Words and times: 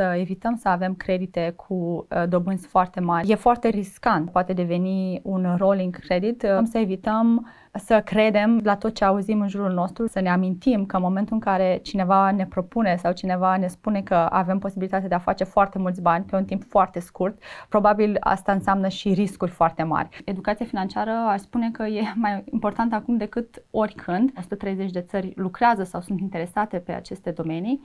să 0.00 0.16
evităm 0.18 0.56
să 0.56 0.68
avem 0.68 0.94
credite 0.94 1.52
cu 1.56 2.06
dobânzi 2.28 2.66
foarte 2.66 3.00
mari. 3.00 3.30
E 3.30 3.34
foarte 3.34 3.68
riscant, 3.68 4.30
poate 4.30 4.52
deveni 4.52 5.20
un 5.22 5.54
rolling 5.58 5.98
credit, 5.98 6.40
să 6.40 6.78
evităm 6.78 7.46
să 7.72 8.00
credem 8.00 8.60
la 8.62 8.76
tot 8.76 8.94
ce 8.94 9.04
auzim 9.04 9.40
în 9.40 9.48
jurul 9.48 9.72
nostru, 9.72 10.06
să 10.06 10.20
ne 10.20 10.30
amintim 10.30 10.86
că 10.86 10.96
în 10.96 11.02
momentul 11.02 11.34
în 11.34 11.40
care 11.40 11.80
cineva 11.82 12.30
ne 12.30 12.46
propune 12.46 12.96
sau 12.96 13.12
cineva 13.12 13.56
ne 13.56 13.66
spune 13.66 14.02
că 14.02 14.14
avem 14.14 14.58
posibilitatea 14.58 15.08
de 15.08 15.14
a 15.14 15.18
face 15.18 15.44
foarte 15.44 15.78
mulți 15.78 16.02
bani 16.02 16.24
pe 16.24 16.36
un 16.36 16.44
timp 16.44 16.64
foarte 16.68 17.00
scurt, 17.00 17.42
probabil 17.68 18.16
asta 18.20 18.52
înseamnă 18.52 18.88
și 18.88 19.12
riscuri 19.12 19.50
foarte 19.50 19.82
mari. 19.82 20.22
Educația 20.24 20.66
financiară 20.66 21.10
aș 21.10 21.40
spune 21.40 21.70
că 21.70 21.82
e 21.82 22.12
mai 22.14 22.44
importantă 22.52 22.94
acum 22.94 23.16
decât 23.16 23.62
oricând. 23.70 24.32
130 24.38 24.90
de 24.90 25.00
țări 25.00 25.32
lucrează 25.36 25.84
sau 25.84 26.00
sunt 26.00 26.20
interesate 26.20 26.78
pe 26.78 26.92
aceste 26.92 27.30
domenii 27.30 27.80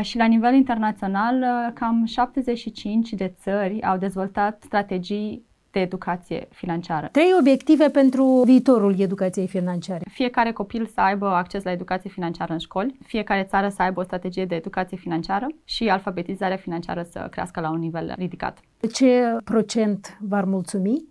și 0.00 0.16
la 0.16 0.24
nivel 0.24 0.54
internațional 0.54 1.44
cam 1.74 2.04
75 2.04 3.12
de 3.12 3.34
țări 3.38 3.82
au 3.82 3.96
dezvoltat 3.96 4.62
strategii 4.62 5.45
de 5.76 5.82
educație 5.82 6.48
financiară. 6.50 7.08
Trei 7.12 7.30
obiective 7.40 7.88
pentru 7.88 8.42
viitorul 8.44 9.00
educației 9.00 9.46
financiare. 9.46 10.04
Fiecare 10.10 10.52
copil 10.52 10.86
să 10.94 11.00
aibă 11.00 11.26
acces 11.26 11.62
la 11.64 11.70
educație 11.70 12.10
financiară 12.10 12.52
în 12.52 12.58
școli, 12.58 12.98
fiecare 13.06 13.42
țară 13.42 13.68
să 13.68 13.82
aibă 13.82 14.00
o 14.00 14.02
strategie 14.02 14.44
de 14.44 14.54
educație 14.54 14.96
financiară 14.96 15.46
și 15.64 15.88
alfabetizarea 15.88 16.56
financiară 16.56 17.02
să 17.10 17.28
crească 17.30 17.60
la 17.60 17.70
un 17.70 17.78
nivel 17.78 18.12
ridicat. 18.16 18.58
Ce 18.92 19.36
procent 19.44 20.18
v-ar 20.20 20.44
mulțumi? 20.44 21.04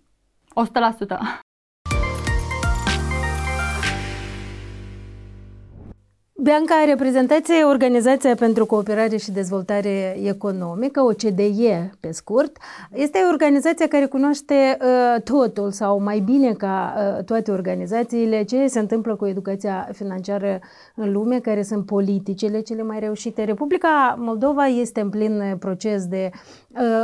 100%. 1.06 1.45
Bianca, 6.42 6.84
reprezentație 6.86 7.62
Organizația 7.62 8.34
pentru 8.34 8.66
Cooperare 8.66 9.16
și 9.16 9.30
Dezvoltare 9.30 10.16
Economică, 10.22 11.00
OCDE 11.00 11.90
pe 12.00 12.10
scurt, 12.10 12.56
este 12.92 13.18
o 13.24 13.28
organizație 13.28 13.88
care 13.88 14.06
cunoaște 14.06 14.76
uh, 14.80 15.22
totul 15.22 15.70
sau 15.70 16.00
mai 16.00 16.18
bine 16.18 16.52
ca 16.52 16.94
uh, 16.96 17.24
toate 17.24 17.50
organizațiile 17.50 18.42
ce 18.42 18.66
se 18.66 18.78
întâmplă 18.78 19.16
cu 19.16 19.26
educația 19.26 19.88
financiară 19.92 20.60
în 20.94 21.12
lume, 21.12 21.40
care 21.40 21.62
sunt 21.62 21.86
politicile 21.86 22.60
cele 22.60 22.82
mai 22.82 22.98
reușite. 23.00 23.44
Republica 23.44 24.14
Moldova 24.18 24.66
este 24.66 25.00
în 25.00 25.10
plin 25.10 25.56
proces 25.58 26.06
de 26.06 26.30
uh, 26.32 26.38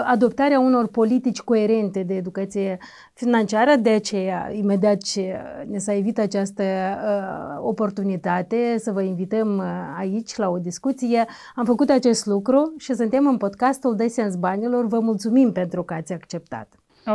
adoptarea 0.04 0.60
unor 0.60 0.86
politici 0.86 1.40
coerente 1.40 2.02
de 2.02 2.14
educație 2.14 2.78
financiară, 3.12 3.76
de 3.76 3.90
aceea, 3.90 4.50
imediat 4.52 5.02
ce 5.02 5.36
ne 5.66 5.78
s-a 5.78 5.94
evitat 5.94 6.24
această 6.24 6.62
uh, 6.62 7.62
oportunitate 7.62 8.74
să 8.78 8.92
vă 8.92 9.02
invităm 9.02 9.58
uh, 9.58 9.64
aici 9.98 10.36
la 10.36 10.48
o 10.48 10.58
discuție, 10.58 11.26
am 11.54 11.64
făcut 11.64 11.90
acest 11.90 12.26
lucru 12.26 12.74
și 12.78 12.94
suntem 12.94 13.26
în 13.26 13.36
podcastul 13.36 13.96
De 13.96 14.06
Sens 14.06 14.36
Banilor. 14.36 14.86
Vă 14.86 14.98
mulțumim 14.98 15.52
pentru 15.52 15.82
că 15.82 15.94
ați 15.94 16.12
acceptat. 16.12 16.68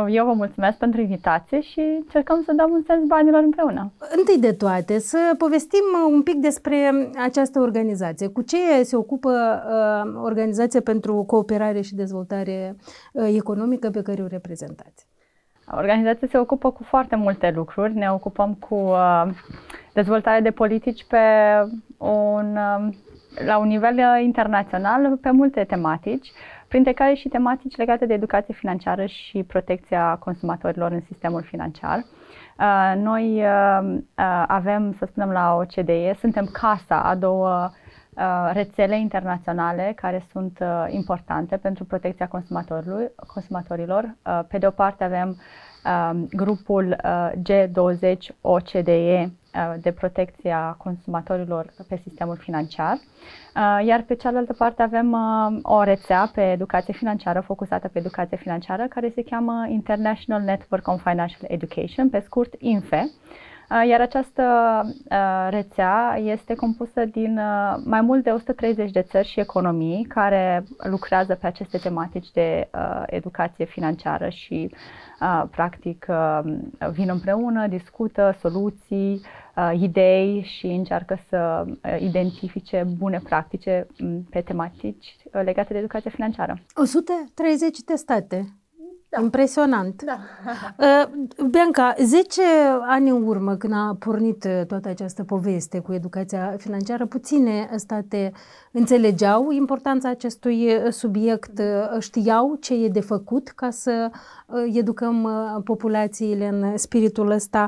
Eu 0.08 0.24
vă 0.24 0.32
mulțumesc 0.32 0.78
pentru 0.78 1.00
invitație 1.00 1.60
și 1.60 1.80
încercăm 1.80 2.42
să 2.44 2.52
dăm 2.52 2.70
un 2.70 2.82
sens 2.86 3.06
banilor 3.06 3.42
împreună. 3.42 3.92
Întâi 4.16 4.38
de 4.40 4.52
toate, 4.52 4.98
să 4.98 5.18
povestim 5.38 5.84
un 6.10 6.22
pic 6.22 6.34
despre 6.34 7.10
această 7.24 7.60
organizație. 7.60 8.28
Cu 8.28 8.42
ce 8.42 8.82
se 8.82 8.96
ocupă 8.96 9.30
uh, 9.30 10.20
Organizația 10.22 10.80
pentru 10.80 11.24
Cooperare 11.26 11.80
și 11.80 11.94
Dezvoltare 11.94 12.76
uh, 13.12 13.34
Economică 13.36 13.90
pe 13.90 14.02
care 14.02 14.22
o 14.22 14.26
reprezentați? 14.26 15.06
Organizația 15.70 16.28
se 16.30 16.38
ocupă 16.38 16.70
cu 16.70 16.82
foarte 16.82 17.16
multe 17.16 17.52
lucruri. 17.54 17.94
Ne 17.94 18.10
ocupăm 18.10 18.54
cu 18.54 18.74
uh, 18.74 19.24
dezvoltare 19.92 20.40
de 20.40 20.50
politici 20.50 21.06
pe 21.08 21.18
un, 21.98 22.56
uh, 22.56 22.94
la 23.46 23.58
un 23.58 23.66
nivel 23.66 23.96
uh, 23.96 24.22
internațional 24.22 25.16
pe 25.16 25.30
multe 25.30 25.64
tematici, 25.64 26.32
printre 26.68 26.92
care 26.92 27.14
și 27.14 27.28
tematici 27.28 27.76
legate 27.76 28.06
de 28.06 28.14
educație 28.14 28.54
financiară 28.54 29.06
și 29.06 29.42
protecția 29.42 30.16
consumatorilor 30.16 30.92
în 30.92 31.00
sistemul 31.00 31.42
financiar. 31.42 31.98
Uh, 32.58 32.92
noi 32.96 33.42
uh, 33.44 33.94
uh, 33.94 34.44
avem, 34.46 34.94
să 34.98 35.06
spunem, 35.10 35.30
la 35.30 35.54
OCDE, 35.54 36.16
suntem 36.20 36.46
casa 36.52 37.02
a 37.02 37.14
două 37.14 37.70
Uh, 38.18 38.50
rețele 38.52 38.98
internaționale 38.98 39.92
care 39.96 40.26
sunt 40.30 40.58
uh, 40.60 40.84
importante 40.88 41.56
pentru 41.56 41.84
protecția 41.84 42.30
consumatorilor. 43.26 44.02
Uh, 44.26 44.40
pe 44.48 44.58
de 44.58 44.66
o 44.66 44.70
parte 44.70 45.04
avem 45.04 45.36
um, 45.84 46.28
grupul 46.30 46.96
G20 47.50 48.16
OCDE 48.40 49.32
de 49.80 49.92
protecție 49.92 50.52
a 50.52 50.72
consumatorilor 50.72 51.66
pe 51.88 52.00
sistemul 52.02 52.36
financiar, 52.36 52.98
iar 53.84 54.02
pe 54.02 54.14
cealaltă 54.14 54.52
parte 54.52 54.82
avem 54.82 55.16
o 55.62 55.82
rețea 55.82 56.30
pe 56.34 56.50
educație 56.50 56.92
financiară, 56.92 57.40
focusată 57.40 57.88
pe 57.88 57.98
educație 57.98 58.36
financiară, 58.36 58.86
care 58.88 59.08
se 59.08 59.22
cheamă 59.22 59.66
International 59.68 60.42
Network 60.42 60.88
on 60.88 60.96
Financial 60.96 61.44
Education, 61.48 62.08
pe 62.08 62.20
scurt 62.20 62.54
INFE, 62.58 63.10
Uh, 63.70 63.88
iar 63.88 64.00
această 64.00 64.42
uh, 65.10 65.46
rețea 65.50 66.18
este 66.22 66.54
compusă 66.54 67.04
din 67.04 67.38
uh, 67.38 67.76
mai 67.84 68.00
mult 68.00 68.22
de 68.24 68.30
130 68.30 68.90
de 68.90 69.02
țări 69.02 69.26
și 69.26 69.40
economii 69.40 70.04
care 70.04 70.64
lucrează 70.90 71.34
pe 71.34 71.46
aceste 71.46 71.78
tematici 71.78 72.30
de 72.30 72.68
educație 73.06 73.64
financiară 73.64 74.28
și 74.28 74.74
practic 75.50 76.06
vin 76.92 77.08
împreună, 77.08 77.66
discută 77.66 78.36
soluții, 78.38 79.20
idei 79.80 80.42
și 80.42 80.66
încearcă 80.66 81.18
să 81.28 81.64
identifice 82.00 82.86
bune 82.96 83.20
practice 83.24 83.86
mm, 83.98 84.22
pe 84.30 84.40
tematici 84.40 85.16
legate 85.32 85.72
de 85.72 85.78
educația 85.78 86.10
financiară. 86.10 86.58
130 86.74 87.78
de 87.78 87.94
state 87.94 88.58
da. 89.08 89.20
Impresionant. 89.22 90.02
Da. 90.02 90.18
Uh, 90.78 91.46
Bianca, 91.50 91.94
10 92.02 92.40
ani 92.86 93.10
în 93.10 93.26
urmă, 93.26 93.56
când 93.56 93.72
a 93.72 93.96
pornit 93.98 94.44
uh, 94.44 94.66
toată 94.66 94.88
această 94.88 95.24
poveste 95.24 95.78
cu 95.78 95.92
educația 95.92 96.54
financiară, 96.58 97.06
puține 97.06 97.68
state 97.76 98.32
înțelegeau 98.72 99.50
importanța 99.50 100.08
acestui 100.08 100.66
uh, 100.66 100.92
subiect, 100.92 101.60
știau 101.98 102.56
ce 102.60 102.74
e 102.74 102.88
de 102.88 103.00
făcut 103.00 103.48
ca 103.48 103.70
să 103.70 104.10
educăm 104.72 105.28
populațiile 105.64 106.48
în 106.48 106.76
spiritul 106.76 107.30
ăsta. 107.30 107.66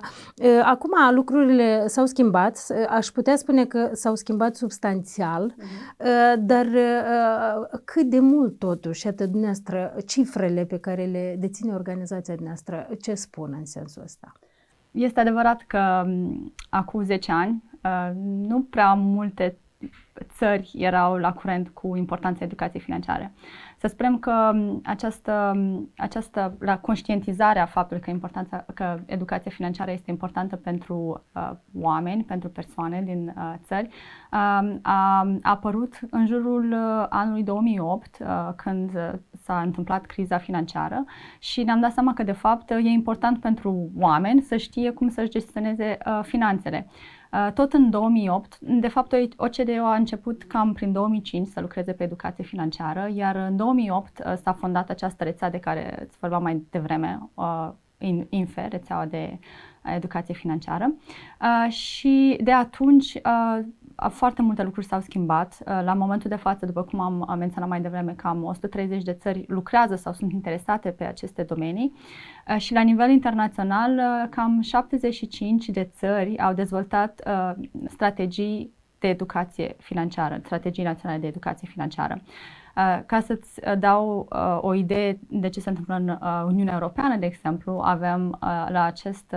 Acum 0.63 1.15
lucrurile 1.15 1.87
s-au 1.87 2.07
schimbat, 2.07 2.67
aș 2.89 3.07
putea 3.07 3.37
spune 3.37 3.65
că 3.65 3.91
s-au 3.93 4.15
schimbat 4.15 4.57
substanțial, 4.57 5.55
uh-huh. 5.55 6.39
dar 6.39 6.67
cât 7.85 8.07
de 8.07 8.21
mult 8.21 8.59
totuși, 8.59 9.09
atât 9.09 9.29
dumneavoastră, 9.29 9.95
cifrele 10.07 10.65
pe 10.65 10.79
care 10.79 11.05
le 11.05 11.30
deține 11.39 11.73
organizația 11.73 12.35
noastră, 12.41 12.89
ce 13.01 13.15
spun 13.15 13.55
în 13.59 13.65
sensul 13.65 14.03
ăsta? 14.03 14.33
Este 14.91 15.21
adevărat 15.21 15.63
că 15.67 16.07
acum 16.69 17.03
10 17.03 17.33
ani 17.33 17.63
uh, 17.83 18.11
nu 18.25 18.63
prea 18.63 18.95
multe 18.95 19.59
țări 20.37 20.71
erau 20.75 21.17
la 21.17 21.33
curent 21.33 21.69
cu 21.69 21.97
importanța 21.97 22.45
educației 22.45 22.83
financiare. 22.83 23.33
Să 23.81 23.87
spunem 23.87 24.19
că 24.19 24.53
această, 24.85 25.57
această 25.97 26.57
la 26.59 26.79
conștientizarea 26.79 27.67
faptului 27.67 28.03
că, 28.03 28.11
importanța, 28.11 28.65
că 28.75 28.99
educația 29.07 29.51
financiară 29.51 29.91
este 29.91 30.11
importantă 30.11 30.57
pentru 30.57 31.25
uh, 31.35 31.51
oameni, 31.81 32.25
pentru 32.25 32.49
persoane 32.49 33.03
din 33.03 33.35
uh, 33.37 33.55
țări, 33.65 33.87
uh, 33.87 33.93
a, 34.31 34.67
a 34.83 35.27
apărut 35.43 35.99
în 36.11 36.27
jurul 36.27 36.73
uh, 36.73 37.07
anului 37.09 37.43
2008, 37.43 38.17
uh, 38.21 38.27
când 38.57 38.91
s-a 39.43 39.61
întâmplat 39.61 40.07
criza 40.07 40.39
financiară 40.39 41.05
și 41.39 41.63
ne-am 41.63 41.81
dat 41.81 41.93
seama 41.93 42.15
că, 42.15 42.23
de 42.23 42.33
fapt, 42.33 42.71
e 42.71 42.75
important 42.75 43.41
pentru 43.41 43.91
oameni 43.99 44.41
să 44.43 44.57
știe 44.57 44.91
cum 44.91 45.09
să-și 45.09 45.31
gestioneze 45.31 45.99
uh, 46.07 46.21
finanțele. 46.23 46.87
Uh, 47.33 47.53
tot 47.55 47.73
în 47.73 47.91
2008, 47.91 48.59
de 48.61 48.89
fapt 48.89 49.13
OCDE 49.37 49.79
a 49.83 49.95
început 49.95 50.43
cam 50.43 50.73
prin 50.73 50.93
2005 50.93 51.49
să 51.49 51.61
lucreze 51.61 51.93
pe 51.93 52.03
educație 52.03 52.45
financiară, 52.45 53.11
iar 53.15 53.37
în 53.37 53.57
2008 53.57 54.19
uh, 54.19 54.33
s-a 54.43 54.53
fondat 54.53 54.91
această 54.91 55.25
rețea 55.25 55.51
de 55.51 55.59
care 55.59 55.99
îți 56.07 56.17
vorbeam 56.21 56.43
mai 56.43 56.67
devreme, 56.71 57.31
uh, 57.35 57.69
INFE, 58.29 58.67
rețeaua 58.71 59.07
de 59.07 59.39
educație 59.95 60.35
financiară. 60.35 60.95
Și 61.69 62.39
de 62.43 62.53
atunci 62.53 63.21
foarte 64.09 64.43
multe 64.43 64.63
lucruri 64.63 64.87
s-au 64.87 65.01
schimbat. 65.01 65.59
La 65.65 65.95
momentul 65.95 66.31
de 66.31 66.37
față, 66.37 66.67
după 66.67 66.83
cum 66.83 67.01
am 67.01 67.39
menționat 67.39 67.69
mai 67.69 67.81
devreme, 67.81 68.13
cam 68.13 68.45
130 68.45 69.03
de 69.03 69.13
țări 69.13 69.45
lucrează 69.49 69.97
sau 69.97 70.13
sunt 70.13 70.33
interesate 70.33 70.91
pe 70.91 71.05
aceste 71.05 71.43
domenii 71.43 71.93
și 72.57 72.73
la 72.73 72.81
nivel 72.81 73.11
internațional, 73.11 74.01
cam 74.31 74.61
75 74.61 75.69
de 75.69 75.91
țări 75.93 76.39
au 76.39 76.53
dezvoltat 76.53 77.23
strategii 77.89 78.73
de 78.99 79.09
educație 79.09 79.77
financiară, 79.79 80.41
strategii 80.45 80.85
naționale 80.85 81.21
de 81.21 81.27
educație 81.27 81.69
financiară. 81.71 82.21
Ca 83.07 83.21
să-ți 83.21 83.61
dau 83.79 84.29
o 84.61 84.75
idee 84.75 85.19
de 85.29 85.49
ce 85.49 85.61
se 85.61 85.69
întâmplă 85.69 85.95
în 85.95 86.19
Uniunea 86.47 86.73
Europeană, 86.73 87.17
de 87.17 87.27
exemplu, 87.27 87.81
avem 87.85 88.37
la 88.69 88.83
acest 88.83 89.35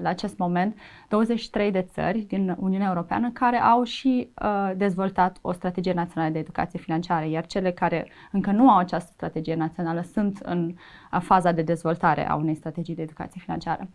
la 0.00 0.08
acest 0.08 0.38
moment 0.38 0.76
23 1.08 1.70
de 1.70 1.82
țări 1.82 2.18
din 2.18 2.56
Uniunea 2.58 2.88
Europeană 2.88 3.30
care 3.30 3.56
au 3.56 3.82
și 3.82 4.28
dezvoltat 4.76 5.38
o 5.40 5.52
strategie 5.52 5.92
națională 5.92 6.32
de 6.32 6.38
educație 6.38 6.78
financiară, 6.78 7.26
iar 7.26 7.46
cele 7.46 7.70
care 7.72 8.08
încă 8.32 8.50
nu 8.50 8.70
au 8.70 8.78
această 8.78 9.10
strategie 9.12 9.54
națională 9.54 10.00
sunt 10.12 10.38
în 10.42 10.74
faza 11.20 11.52
de 11.52 11.62
dezvoltare 11.62 12.28
a 12.28 12.34
unei 12.34 12.54
strategii 12.54 12.94
de 12.94 13.02
educație 13.02 13.40
financiară. 13.44 13.88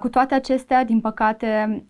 Cu 0.00 0.08
toate 0.08 0.34
acestea, 0.34 0.84
din 0.84 1.00
păcate, 1.00 1.82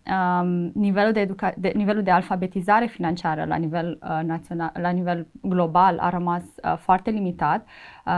nivelul 0.73 1.11
de, 1.11 1.19
educa- 1.19 1.55
de, 1.57 1.71
nivelul 1.75 2.03
de 2.03 2.11
alfabetizare 2.11 2.85
financiară 2.85 3.45
la 3.45 3.55
nivel, 3.55 3.99
național, 4.25 4.71
la 4.73 4.89
nivel 4.89 5.27
global 5.41 5.97
a 5.99 6.09
rămas 6.09 6.43
foarte 6.77 7.09
limitat. 7.09 7.65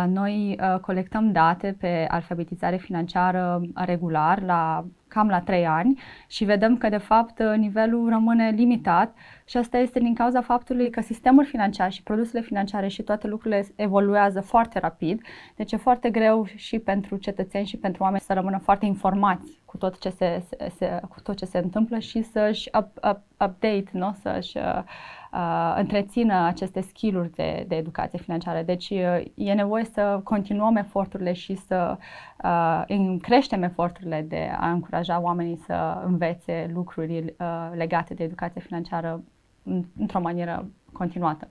Noi 0.07 0.59
colectăm 0.81 1.31
date 1.31 1.75
pe 1.79 2.07
alfabetizare 2.09 2.77
financiară 2.77 3.61
regular 3.73 4.41
la 4.41 4.85
cam 5.09 5.27
la 5.27 5.39
3 5.41 5.67
ani 5.67 5.99
și 6.27 6.43
vedem 6.43 6.77
că 6.77 6.89
de 6.89 6.97
fapt 6.97 7.43
nivelul 7.55 8.09
rămâne 8.09 8.49
limitat 8.49 9.15
și 9.45 9.57
asta 9.57 9.77
este 9.77 9.99
din 9.99 10.13
cauza 10.13 10.41
faptului 10.41 10.89
că 10.89 11.01
sistemul 11.01 11.45
financiar 11.45 11.91
și 11.91 12.03
produsele 12.03 12.41
financiare 12.41 12.87
și 12.87 13.01
toate 13.01 13.27
lucrurile 13.27 13.67
evoluează 13.75 14.41
foarte 14.41 14.79
rapid, 14.79 15.21
deci 15.55 15.71
e 15.71 15.77
foarte 15.77 16.09
greu 16.09 16.45
și 16.55 16.79
pentru 16.79 17.17
cetățeni 17.17 17.65
și 17.65 17.77
pentru 17.77 18.03
oameni 18.03 18.21
să 18.21 18.33
rămână 18.33 18.57
foarte 18.57 18.85
informați 18.85 19.59
cu 19.65 19.77
tot 19.77 19.99
ce 19.99 20.09
se, 20.09 20.43
se, 20.49 20.71
se 20.77 20.99
cu 21.09 21.21
tot 21.21 21.35
ce 21.35 21.45
se 21.45 21.57
întâmplă 21.57 21.99
și 21.99 22.21
să-și 22.21 22.69
up, 22.77 22.87
up, 22.95 23.19
update, 23.31 23.85
nu? 23.91 24.15
să-și 24.21 24.57
uh, 24.57 24.83
uh, 25.33 25.75
întrețină 25.77 26.45
aceste 26.45 26.81
skill-uri 26.81 27.31
de, 27.31 27.65
de 27.67 27.75
educație 27.75 28.19
financiară. 28.19 28.61
Deci 28.61 28.89
uh, 28.89 29.23
e 29.33 29.53
nevoie 29.53 29.83
să 29.83 30.21
continuăm 30.23 30.75
eforturile 30.75 31.33
și 31.33 31.55
să 31.55 31.97
uh, 32.43 33.17
creștem 33.21 33.63
eforturile 33.63 34.25
de 34.27 34.51
a 34.59 34.69
încuraja 34.69 35.21
oamenii 35.21 35.57
să 35.57 36.01
învețe 36.05 36.71
lucruri 36.73 37.17
uh, 37.39 37.71
legate 37.75 38.13
de 38.13 38.23
educație 38.23 38.61
financiară 38.61 39.23
într-o 39.97 40.19
manieră 40.19 40.69
continuată. 40.93 41.47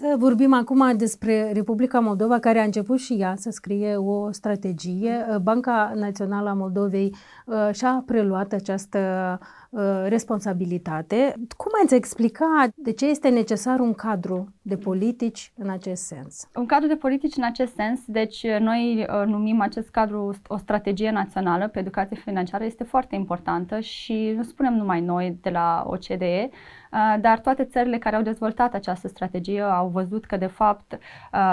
Să 0.00 0.14
vorbim 0.18 0.52
acum 0.54 0.96
despre 0.96 1.52
Republica 1.52 2.00
Moldova, 2.00 2.38
care 2.38 2.58
a 2.58 2.64
început 2.64 2.98
și 2.98 3.12
ea 3.12 3.34
să 3.36 3.50
scrie 3.50 3.96
o 3.96 4.32
strategie. 4.32 5.26
Banca 5.42 5.92
Națională 5.94 6.48
a 6.48 6.52
Moldovei 6.52 7.14
uh, 7.46 7.68
și-a 7.72 8.02
preluat 8.06 8.52
această 8.52 8.98
uh, 9.70 9.82
responsabilitate. 10.06 11.34
Cum 11.56 11.70
ați 11.84 11.94
explica 11.94 12.68
de 12.74 12.92
ce 12.92 13.06
este 13.06 13.28
necesar 13.28 13.80
un 13.80 13.94
cadru 13.94 14.52
de 14.62 14.76
politici 14.76 15.52
în 15.56 15.70
acest 15.70 16.02
sens? 16.02 16.48
Un 16.54 16.66
cadru 16.66 16.88
de 16.88 16.96
politici 16.96 17.36
în 17.36 17.44
acest 17.44 17.74
sens, 17.74 18.00
deci 18.06 18.46
noi 18.58 19.06
uh, 19.08 19.26
numim 19.26 19.60
acest 19.60 19.88
cadru 19.88 20.34
o 20.48 20.56
strategie 20.56 21.10
națională 21.10 21.68
pe 21.68 21.78
educație 21.78 22.16
financiară, 22.16 22.64
este 22.64 22.84
foarte 22.84 23.14
importantă 23.14 23.80
și 23.80 24.32
nu 24.36 24.42
spunem 24.42 24.74
numai 24.74 25.00
noi 25.00 25.38
de 25.42 25.50
la 25.50 25.84
OCDE, 25.86 26.50
Uh, 26.50 26.79
dar 27.20 27.38
toate 27.38 27.64
țările 27.64 27.98
care 27.98 28.16
au 28.16 28.22
dezvoltat 28.22 28.74
această 28.74 29.08
strategie 29.08 29.60
au 29.60 29.88
văzut 29.88 30.24
că, 30.24 30.36
de 30.36 30.46
fapt, 30.46 30.92
uh, 30.92 30.98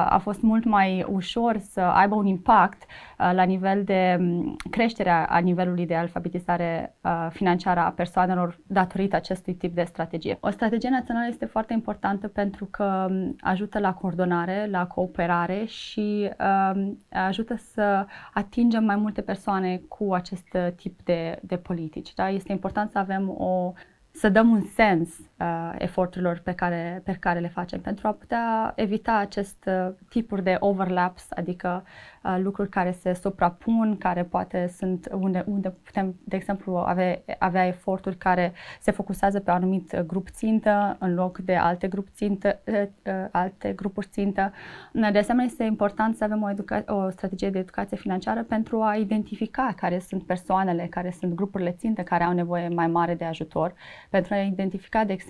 a 0.10 0.20
fost 0.24 0.42
mult 0.42 0.64
mai 0.66 1.06
ușor 1.10 1.58
să 1.58 1.80
aibă 1.80 2.16
un 2.16 2.26
impact 2.26 2.84
uh, 2.84 3.32
la 3.34 3.44
nivel 3.44 3.84
de 3.84 4.18
um, 4.20 4.56
creștere 4.70 5.10
a 5.10 5.38
nivelului 5.38 5.86
de 5.86 5.96
alfabetizare 5.96 6.96
financiară 7.30 7.80
a 7.80 7.90
persoanelor 7.90 8.60
datorită 8.68 9.16
acestui 9.16 9.54
tip 9.54 9.76
de 9.76 9.84
strategie. 9.84 10.38
O 10.40 10.50
strategie 10.50 10.90
națională 10.90 11.28
este 11.28 11.46
foarte 11.46 11.74
importantă 11.74 12.28
pentru 12.28 12.66
că 12.66 13.08
um, 13.10 13.36
ajută 13.40 13.80
la 13.80 13.94
coordonare, 13.94 14.68
la 14.72 14.88
cooperare 14.88 15.66
și 15.66 16.30
um, 16.74 17.00
ajută 17.10 17.56
să 17.56 18.06
atingem 18.34 18.84
mai 18.84 18.96
multe 18.96 19.22
persoane 19.22 19.82
cu 19.88 20.14
acest 20.14 20.58
tip 20.76 21.00
de, 21.04 21.40
de 21.42 21.58
politici. 21.58 22.14
Da? 22.14 22.30
Este 22.30 22.52
important 22.52 22.92
să 22.92 22.98
avem 22.98 23.30
o 23.30 23.74
să 24.12 24.30
dăm 24.30 24.50
un 24.50 24.62
sens 24.62 25.10
uh, 25.40 25.74
eforturilor 25.78 26.42
pe 26.44 26.54
care, 26.54 27.02
pe 27.04 27.18
care 27.20 27.40
le 27.40 27.48
facem 27.48 27.82
pentru 27.82 28.08
a 28.08 28.12
putea 28.12 28.74
evita 28.76 29.16
acest 29.16 29.66
uh, 29.68 29.94
tipuri 30.10 30.44
de 30.44 30.58
overlaps, 30.60 31.28
adică 31.30 31.84
uh, 32.24 32.38
lucruri 32.44 32.70
care 32.70 32.92
se 32.92 33.14
suprapun, 33.14 33.98
care 33.98 34.24
poate 34.24 34.68
sunt 34.78 35.10
unde, 35.12 35.44
unde 35.48 35.70
putem, 35.70 36.16
de 36.24 36.36
exemplu, 36.36 36.76
avea, 36.76 37.20
avea 37.40 37.68
eforturi 37.68 38.18
care 38.18 38.54
se 38.80 38.92
focusează 38.92 39.40
pe 39.40 39.50
un 39.50 39.56
anumit 39.56 40.00
grup 40.00 40.30
țintă 40.30 40.96
în 41.00 41.14
loc 41.14 41.38
de 41.38 41.56
alte, 41.56 41.88
grup 41.88 42.08
țintă, 42.10 42.60
uh, 42.66 42.82
uh, 43.04 43.14
alte 43.32 43.74
grupuri 43.74 44.08
țintă. 44.08 44.52
De 44.92 45.18
asemenea, 45.18 45.46
este 45.46 45.64
important 45.64 46.16
să 46.16 46.24
avem 46.24 46.42
o, 46.42 46.50
educa- 46.50 46.86
o 46.86 47.10
strategie 47.10 47.50
de 47.50 47.60
educație 47.60 47.98
financiară 47.98 48.44
pentru 48.44 48.82
a 48.82 48.96
identifica 48.96 49.74
care 49.76 50.00
sunt 50.00 50.24
persoanele, 50.24 50.88
care 50.90 51.12
sunt 51.20 51.34
grupurile 51.34 51.72
țintă 51.72 52.02
care 52.02 52.24
au 52.24 52.34
nevoie 52.34 52.68
mai 52.68 52.88
mare 52.88 53.16
de 53.16 53.26
ajutor 53.26 53.74
pentru 54.10 54.34
a 54.34 54.38
identifica, 54.38 55.04
de 55.04 55.14
exemplu, 55.14 55.26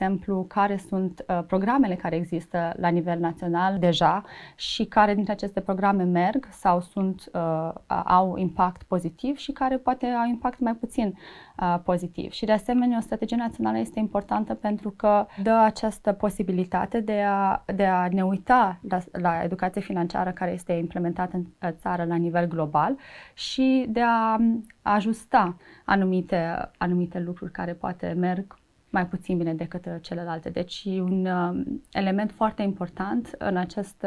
care 0.48 0.78
sunt 0.88 1.26
uh, 1.28 1.40
programele 1.48 1.96
care 1.96 2.16
există 2.16 2.74
la 2.76 2.88
nivel 2.88 3.20
național 3.20 3.80
deja 3.80 4.24
și 4.56 4.86
care 4.86 5.14
dintre 5.14 5.32
aceste 5.32 5.60
programe 5.60 6.04
merg 6.04 6.48
sau 6.52 6.82
sunt, 6.82 7.30
uh, 7.34 7.72
au 8.06 8.38
impact 8.38 8.84
pozitiv 8.84 9.38
și 9.38 9.52
care 9.52 9.78
poate 9.78 10.06
au 10.06 10.28
impact 10.28 10.60
mai 10.60 10.74
puțin 10.74 11.18
uh, 11.60 11.80
pozitiv. 11.84 12.32
Și 12.32 12.46
de 12.46 12.52
asemenea, 12.52 12.98
o 12.98 13.02
strategie 13.02 13.38
națională 13.38 13.78
este 13.78 14.00
importantă 14.00 14.54
pentru 14.54 14.90
că 14.90 15.26
dă 15.44 15.62
această 15.64 16.12
posibilitate 16.12 17.00
de 17.00 17.22
a, 17.28 17.64
de 17.76 17.86
a 17.86 18.08
ne 18.08 18.24
uita 18.24 18.80
la, 18.90 19.00
la 19.12 19.44
educație 19.44 19.82
financiară 19.82 20.32
care 20.32 20.54
este 20.54 20.74
implementată 20.74 21.36
în 21.36 21.46
uh, 21.62 21.70
țară 21.72 22.04
la 22.04 22.16
nivel 22.16 22.48
global 22.48 22.98
și 23.34 23.86
de 23.90 24.02
a 24.02 24.40
ajusta 24.82 25.56
anumite, 25.86 26.70
anumite 26.78 27.20
lucruri 27.20 27.52
care 27.52 27.74
poate 27.74 28.14
merg 28.18 28.56
mai 28.90 29.08
puțin 29.08 29.38
bine 29.38 29.54
decât 29.54 29.88
celelalte. 30.02 30.50
Deci 30.50 30.84
un 30.86 31.26
uh, 31.26 31.66
element 31.92 32.32
foarte 32.32 32.62
important 32.62 33.36
în 33.38 33.58
acest 33.58 34.06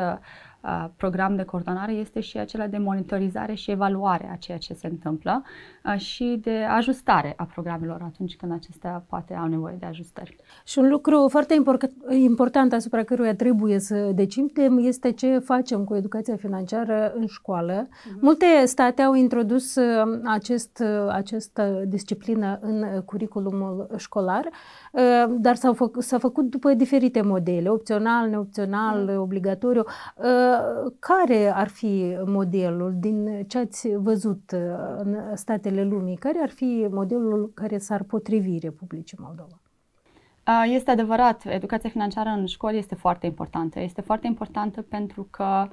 program 0.96 1.36
de 1.36 1.42
coordonare 1.42 1.92
este 1.92 2.20
și 2.20 2.38
acela 2.38 2.66
de 2.66 2.78
monitorizare 2.78 3.54
și 3.54 3.70
evaluare 3.70 4.30
a 4.32 4.36
ceea 4.36 4.58
ce 4.58 4.74
se 4.74 4.86
întâmplă 4.86 5.42
și 5.96 6.38
de 6.42 6.64
ajustare 6.70 7.34
a 7.36 7.44
programelor 7.44 8.00
atunci 8.04 8.36
când 8.36 8.52
acestea 8.52 9.04
poate 9.08 9.34
au 9.34 9.46
nevoie 9.46 9.76
de 9.78 9.86
ajustări. 9.86 10.36
Și 10.64 10.78
un 10.78 10.88
lucru 10.88 11.28
foarte 11.28 11.62
important 12.10 12.72
asupra 12.72 13.02
căruia 13.02 13.34
trebuie 13.34 13.78
să 13.78 14.10
decidem 14.14 14.78
este 14.78 15.10
ce 15.10 15.38
facem 15.38 15.84
cu 15.84 15.94
educația 15.94 16.36
financiară 16.36 17.12
în 17.14 17.26
școală. 17.26 17.86
Uh-huh. 17.86 18.20
Multe 18.20 18.46
state 18.64 19.02
au 19.02 19.14
introdus 19.14 19.76
acest, 20.24 20.82
această 21.08 21.82
disciplină 21.86 22.58
în 22.62 22.84
curiculumul 23.04 23.90
școlar, 23.96 24.48
dar 25.28 25.54
s-au 25.54 25.72
fă, 25.72 25.90
s-a 25.98 26.18
făcut 26.18 26.44
după 26.44 26.74
diferite 26.74 27.22
modele, 27.22 27.68
opțional, 27.68 28.28
neopțional, 28.28 29.08
uh-huh. 29.10 29.16
obligatoriu 29.16 29.84
care 30.98 31.52
ar 31.54 31.68
fi 31.68 32.16
modelul 32.26 32.94
din 32.98 33.44
ce 33.48 33.58
ați 33.58 33.88
văzut 33.96 34.52
uh, 34.54 34.60
în 34.98 35.36
statele 35.36 35.84
lumii? 35.84 36.16
Care 36.16 36.38
ar 36.42 36.50
fi 36.50 36.86
modelul 36.90 37.50
care 37.54 37.78
s-ar 37.78 38.02
potrivi 38.02 38.58
Republicii 38.58 39.18
Moldova? 39.20 39.60
Este 40.64 40.90
adevărat, 40.90 41.42
educația 41.46 41.90
financiară 41.90 42.28
în 42.28 42.46
școli 42.46 42.78
este 42.78 42.94
foarte 42.94 43.26
importantă. 43.26 43.80
Este 43.80 44.00
foarte 44.00 44.26
importantă 44.26 44.82
pentru 44.82 45.26
că 45.30 45.68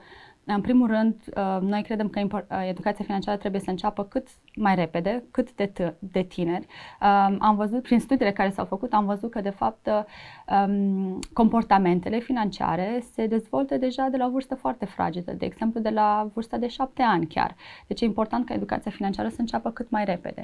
în 0.53 0.61
primul 0.61 0.87
rând, 0.87 1.15
uh, 1.35 1.57
noi 1.61 1.83
credem 1.83 2.07
că 2.09 2.19
uh, 2.19 2.39
educația 2.67 3.05
financiară 3.05 3.37
trebuie 3.37 3.61
să 3.61 3.69
înceapă 3.69 4.03
cât 4.03 4.27
mai 4.55 4.75
repede, 4.75 5.23
cât 5.31 5.55
de, 5.55 5.71
t- 5.71 5.93
de 5.99 6.21
tineri. 6.21 6.67
Um, 7.01 7.37
am 7.39 7.55
văzut, 7.55 7.81
prin 7.81 7.99
studiile 7.99 8.31
care 8.31 8.49
s-au 8.49 8.65
făcut, 8.65 8.93
am 8.93 9.05
văzut 9.05 9.31
că, 9.31 9.41
de 9.41 9.49
fapt, 9.49 9.89
um, 10.67 11.19
comportamentele 11.33 12.19
financiare 12.19 13.03
se 13.13 13.27
dezvoltă 13.27 13.77
deja 13.77 14.07
de 14.11 14.17
la 14.17 14.25
o 14.25 14.29
vârstă 14.29 14.55
foarte 14.55 14.85
fragedă, 14.85 15.31
de 15.31 15.45
exemplu, 15.45 15.79
de 15.79 15.89
la 15.89 16.29
vârsta 16.33 16.57
de 16.57 16.67
șapte 16.67 17.01
ani 17.01 17.27
chiar. 17.27 17.55
Deci 17.87 18.01
e 18.01 18.05
important 18.05 18.45
ca 18.45 18.53
educația 18.53 18.91
financiară 18.91 19.29
să 19.29 19.39
înceapă 19.39 19.71
cât 19.71 19.89
mai 19.89 20.05
repede. 20.05 20.43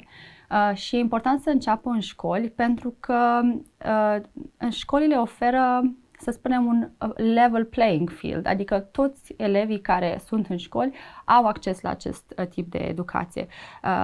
Uh, 0.50 0.76
și 0.76 0.96
e 0.96 0.98
important 0.98 1.40
să 1.40 1.50
înceapă 1.50 1.90
în 1.90 2.00
școli, 2.00 2.50
pentru 2.50 2.94
că 3.00 3.40
în 4.56 4.70
școlile 4.70 5.14
oferă 5.14 5.82
să 6.24 6.30
spunem, 6.30 6.66
un 6.66 6.88
uh, 6.98 7.12
level 7.34 7.64
playing 7.64 8.10
field, 8.10 8.46
adică 8.46 8.78
toți 8.78 9.34
elevii 9.36 9.80
care 9.80 10.20
sunt 10.24 10.46
în 10.46 10.56
școli 10.56 10.94
au 11.24 11.46
acces 11.46 11.80
la 11.80 11.90
acest 11.90 12.34
uh, 12.38 12.46
tip 12.46 12.70
de 12.70 12.78
educație. 12.78 13.46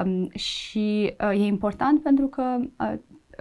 Um, 0.05 0.31
și 0.31 1.15
uh, 1.21 1.41
e 1.41 1.47
important 1.47 2.03
pentru 2.03 2.27
că 2.27 2.59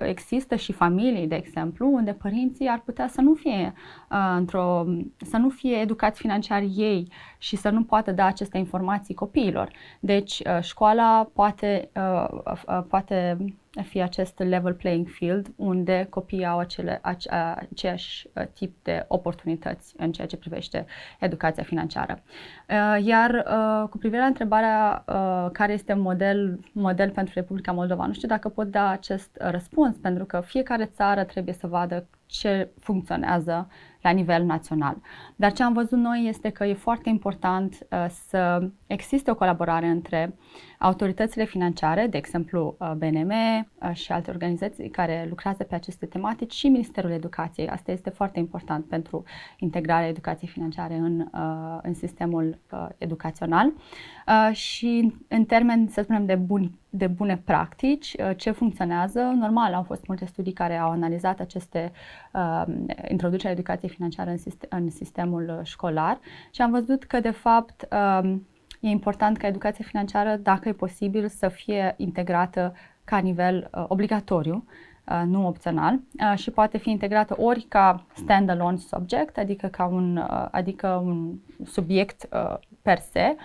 există 0.08 0.56
și 0.56 0.72
familii, 0.72 1.28
de 1.28 1.36
exemplu, 1.36 1.90
unde 1.92 2.14
părinții 2.14 2.68
ar 2.68 2.82
putea 2.86 3.08
să 3.08 3.22
nu 3.22 3.34
fie 3.34 3.74
uh, 4.12 4.34
într-o, 4.38 4.86
să 5.18 5.38
nu 5.38 5.50
fie 5.50 5.76
educați 5.76 6.20
financiar 6.20 6.64
ei 6.76 7.12
și 7.38 7.56
să 7.56 7.70
nu 7.70 7.84
poată 7.84 8.12
da 8.12 8.26
aceste 8.26 8.58
informații 8.58 9.14
copiilor. 9.14 9.72
Deci 10.00 10.40
uh, 10.40 10.62
școala 10.62 11.30
poate, 11.34 11.90
uh, 11.96 12.28
uh, 12.68 12.82
poate 12.88 13.38
fie 13.84 14.02
acest 14.02 14.40
level 14.40 14.74
playing 14.74 15.08
field 15.08 15.48
unde 15.56 16.08
copiii 16.10 16.46
au 16.46 16.58
acele, 16.60 17.00
ace, 17.02 17.30
aceeași 17.72 18.28
uh, 18.34 18.44
tip 18.54 18.76
de 18.84 19.06
oportunități 19.08 19.94
în 19.98 20.12
ceea 20.12 20.28
ce 20.28 20.38
privește 20.38 20.86
educația 21.20 21.64
financiară. 21.64 22.22
Uh, 22.70 23.06
iar 23.06 23.30
uh, 23.32 23.90
cu 23.90 23.98
privire 23.98 24.22
la 24.22 24.28
întrebarea 24.28 25.04
care 25.52 25.74
este 25.74 25.94
model, 25.94 26.60
model 26.72 27.10
pentru 27.10 27.34
Republica 27.36 27.72
Moldova, 27.72 28.06
nu 28.06 28.14
știu 28.14 28.28
dacă 28.28 28.50
pot 28.50 28.68
da 28.68 28.90
acest 28.90 29.30
răspuns, 29.40 29.96
pentru 29.98 30.26
că 30.26 30.42
fiecare 30.46 30.86
țară 30.86 31.24
trebuie 31.24 31.54
să 31.54 31.68
vadă 31.68 32.08
ce 32.26 32.70
funcționează 32.80 33.68
la 34.02 34.10
nivel 34.10 34.44
național. 34.44 34.96
Dar 35.36 35.52
ce 35.52 35.64
am 35.64 35.74
văzut 35.74 35.98
noi 35.98 36.26
este 36.28 36.50
că 36.50 36.66
e 36.66 36.74
foarte 36.74 37.10
important 37.10 37.78
uh, 37.92 38.06
să 38.28 38.70
existe 38.88 39.32
o 39.32 39.36
colaborare 39.36 39.86
între 39.86 40.36
autoritățile 40.80 41.46
financiare, 41.46 42.08
de 42.08 42.18
exemplu 42.18 42.76
uh, 42.80 42.92
BNM 42.98 43.32
uh, 43.32 43.94
și 43.94 44.12
alte 44.12 44.32
organizații 44.32 44.90
care 44.90 45.26
lucrează 45.30 45.64
pe 45.64 45.76
aceste 45.76 46.06
tematici 46.06 46.54
și 46.54 46.68
Ministerul 46.68 47.12
Educației. 47.12 47.68
Asta 47.68 47.92
este 47.92 48.10
foarte 48.10 48.40
important 48.40 48.86
pentru 48.86 49.24
integrarea 49.58 50.08
educației 50.08 50.50
financiare 50.50 50.94
în, 50.94 51.20
uh, 51.20 51.80
în 51.82 51.94
sistemul 51.94 52.58
uh, 52.72 52.88
educațional. 52.98 53.68
Uh, 53.68 54.56
și 54.56 55.14
în 55.28 55.46
termen, 55.46 55.88
să 55.88 56.02
spunem, 56.02 56.26
de, 56.26 56.36
bun, 56.36 56.72
de 56.90 57.08
bune 57.08 57.38
practici, 57.38 58.16
uh, 58.20 58.32
ce 58.38 58.52
funcționează, 58.52 59.20
normal, 59.20 59.74
au 59.74 59.84
fost 59.84 60.08
multe 60.08 60.26
studii 60.26 60.54
care 60.54 60.78
au 60.78 60.90
analizat 60.90 61.40
aceste 61.40 61.92
uh, 62.34 62.64
introducerea 63.08 63.52
educației 63.52 63.92
financiare 63.92 64.32
în, 64.32 64.38
sistem, 64.38 64.70
în 64.72 64.90
sistemul 64.90 65.60
școlar 65.64 66.20
și 66.52 66.62
am 66.62 66.72
văzut 66.72 67.04
că, 67.04 67.20
de 67.20 67.32
fapt, 67.32 67.88
uh, 67.92 68.36
e 68.80 68.88
important 68.88 69.38
ca 69.38 69.48
educația 69.48 69.86
financiară, 69.88 70.36
dacă 70.36 70.70
e 70.70 70.74
posibil, 70.74 71.28
să 71.28 71.48
fie 71.48 71.94
integrată 71.98 72.74
ca 73.04 73.18
nivel 73.18 73.70
uh, 73.74 73.86
obligatoriu, 73.88 74.66
uh, 75.08 75.22
nu 75.26 75.48
opțional, 75.48 75.94
uh, 75.94 76.38
și 76.38 76.52
poate 76.52 76.78
fi 76.78 76.90
integrată 76.90 77.36
ori 77.42 77.62
ca 77.62 78.06
standalone 78.16 78.78
subject, 78.78 79.38
adică 79.38 79.68
ca 79.68 79.86
un, 79.86 80.18
uh, 80.18 80.48
adică 80.52 81.02
un 81.06 81.34
subiect 81.66 82.28
uh, 82.32 82.56
per 82.82 82.98
se, 82.98 83.36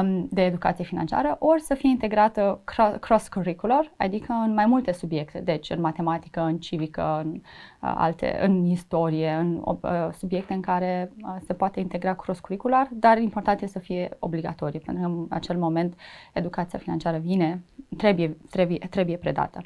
um, 0.00 0.28
de 0.30 0.44
educație 0.44 0.84
financiară, 0.84 1.36
ori 1.38 1.60
să 1.60 1.74
fie 1.74 1.88
integrată 1.88 2.60
cross-curricular, 3.00 3.92
adică 3.96 4.32
în 4.32 4.54
mai 4.54 4.66
multe 4.66 4.92
subiecte, 4.92 5.40
deci 5.40 5.70
în 5.70 5.80
matematică, 5.80 6.40
în 6.40 6.58
civică, 6.58 7.20
în 7.24 7.30
uh, 7.34 7.40
alte, 7.84 8.38
în 8.42 8.64
istorie, 8.64 9.30
în 9.30 9.62
uh, 9.64 10.08
subiecte 10.12 10.52
în 10.52 10.60
care 10.60 11.12
uh, 11.22 11.36
se 11.46 11.54
poate 11.54 11.80
integra 11.80 12.14
cross-curricular, 12.14 12.88
dar 12.92 13.18
important 13.18 13.60
este 13.60 13.78
să 13.78 13.84
fie 13.84 14.16
obligatorie, 14.18 14.80
pentru 14.84 15.02
că 15.02 15.08
în 15.08 15.26
acel 15.30 15.58
moment 15.58 15.94
educația 16.32 16.78
financiară 16.78 17.18
vine, 17.18 17.62
trebuie, 17.96 18.36
trebuie, 18.50 18.78
trebuie 18.90 19.16
predată. 19.16 19.60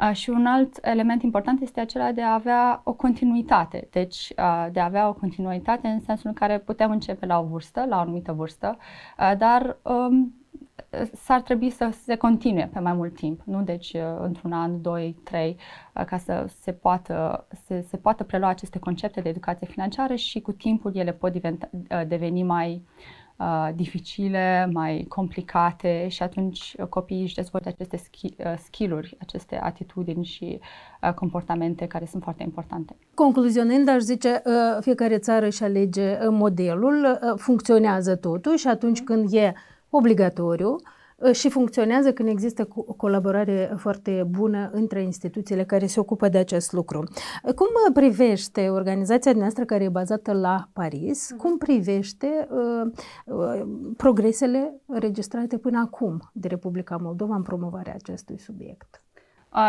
Uh, 0.00 0.12
și 0.12 0.30
un 0.30 0.46
alt 0.46 0.78
element 0.82 1.22
important 1.22 1.60
este 1.60 1.80
acela 1.80 2.12
de 2.12 2.22
a 2.22 2.34
avea 2.34 2.80
o 2.84 2.92
continuitate, 2.92 3.88
deci 3.90 4.32
uh, 4.36 4.66
de 4.72 4.80
a 4.80 4.84
avea 4.84 5.08
o 5.08 5.12
continuitate 5.12 5.88
în 5.88 6.00
sensul 6.00 6.28
în 6.28 6.34
care 6.34 6.58
putem 6.58 6.90
începe 6.90 7.26
la 7.26 7.38
o 7.38 7.44
vârstă, 7.44 7.84
la 7.88 7.96
o 7.96 8.00
anumită 8.00 8.32
vârstă, 8.32 8.76
uh, 9.18 9.32
dar 9.38 9.76
um, 9.82 10.34
s-ar 11.12 11.42
trebui 11.42 11.70
să 11.70 11.90
se 12.04 12.16
continue 12.16 12.70
pe 12.72 12.78
mai 12.78 12.92
mult 12.92 13.14
timp, 13.14 13.40
nu? 13.44 13.62
Deci 13.62 13.92
uh, 13.92 14.00
într-un 14.20 14.52
an, 14.52 14.82
doi, 14.82 15.16
trei, 15.24 15.56
uh, 15.94 16.04
ca 16.04 16.18
să 16.18 16.46
se 16.60 16.72
poată, 16.72 17.46
se, 17.66 17.80
se 17.88 17.96
poată 17.96 18.24
prelua 18.24 18.48
aceste 18.48 18.78
concepte 18.78 19.20
de 19.20 19.28
educație 19.28 19.66
financiară 19.66 20.14
și 20.14 20.40
cu 20.40 20.52
timpul 20.52 20.96
ele 20.96 21.12
pot 21.12 21.32
deveni 22.06 22.42
mai 22.42 22.82
uh, 23.36 23.68
dificile, 23.74 24.70
mai 24.72 25.06
complicate 25.08 26.08
și 26.08 26.22
atunci 26.22 26.74
copiii 26.88 27.22
își 27.22 27.34
dezvoltă 27.34 27.68
aceste 27.68 28.00
skill-uri, 28.58 29.16
aceste 29.20 29.60
atitudini 29.62 30.24
și 30.24 30.60
uh, 31.02 31.12
comportamente 31.12 31.86
care 31.86 32.04
sunt 32.04 32.22
foarte 32.22 32.42
importante. 32.42 32.96
Concluzionând, 33.14 33.88
aș 33.88 34.00
zice, 34.00 34.42
uh, 34.44 34.52
fiecare 34.80 35.18
țară 35.18 35.46
își 35.46 35.62
alege 35.62 36.28
modelul, 36.28 37.18
funcționează 37.36 38.16
totuși 38.16 38.68
atunci 38.68 39.02
când 39.02 39.32
e 39.32 39.54
obligatoriu 39.96 40.76
ă, 41.22 41.32
și 41.32 41.50
funcționează 41.50 42.12
când 42.12 42.28
există 42.28 42.68
o 42.74 42.92
colaborare 42.92 43.74
foarte 43.76 44.26
bună 44.28 44.70
între 44.72 45.02
instituțiile 45.02 45.64
care 45.64 45.86
se 45.86 46.00
ocupă 46.00 46.28
de 46.28 46.38
acest 46.38 46.72
lucru. 46.72 47.04
Cum 47.54 47.92
privește 47.92 48.68
organizația 48.68 49.32
noastră 49.32 49.64
care 49.64 49.84
e 49.84 49.88
bazată 49.88 50.32
la 50.32 50.68
Paris, 50.72 51.30
mhm. 51.30 51.40
cum 51.40 51.58
privește 51.58 52.48
uh, 52.50 52.92
uh, 53.24 53.62
progresele 53.96 54.74
înregistrate 54.86 55.58
până 55.58 55.78
acum 55.78 56.30
de 56.32 56.48
Republica 56.48 56.96
Moldova 56.96 57.34
în 57.34 57.42
promovarea 57.42 57.94
acestui 57.94 58.38
subiect? 58.38 59.04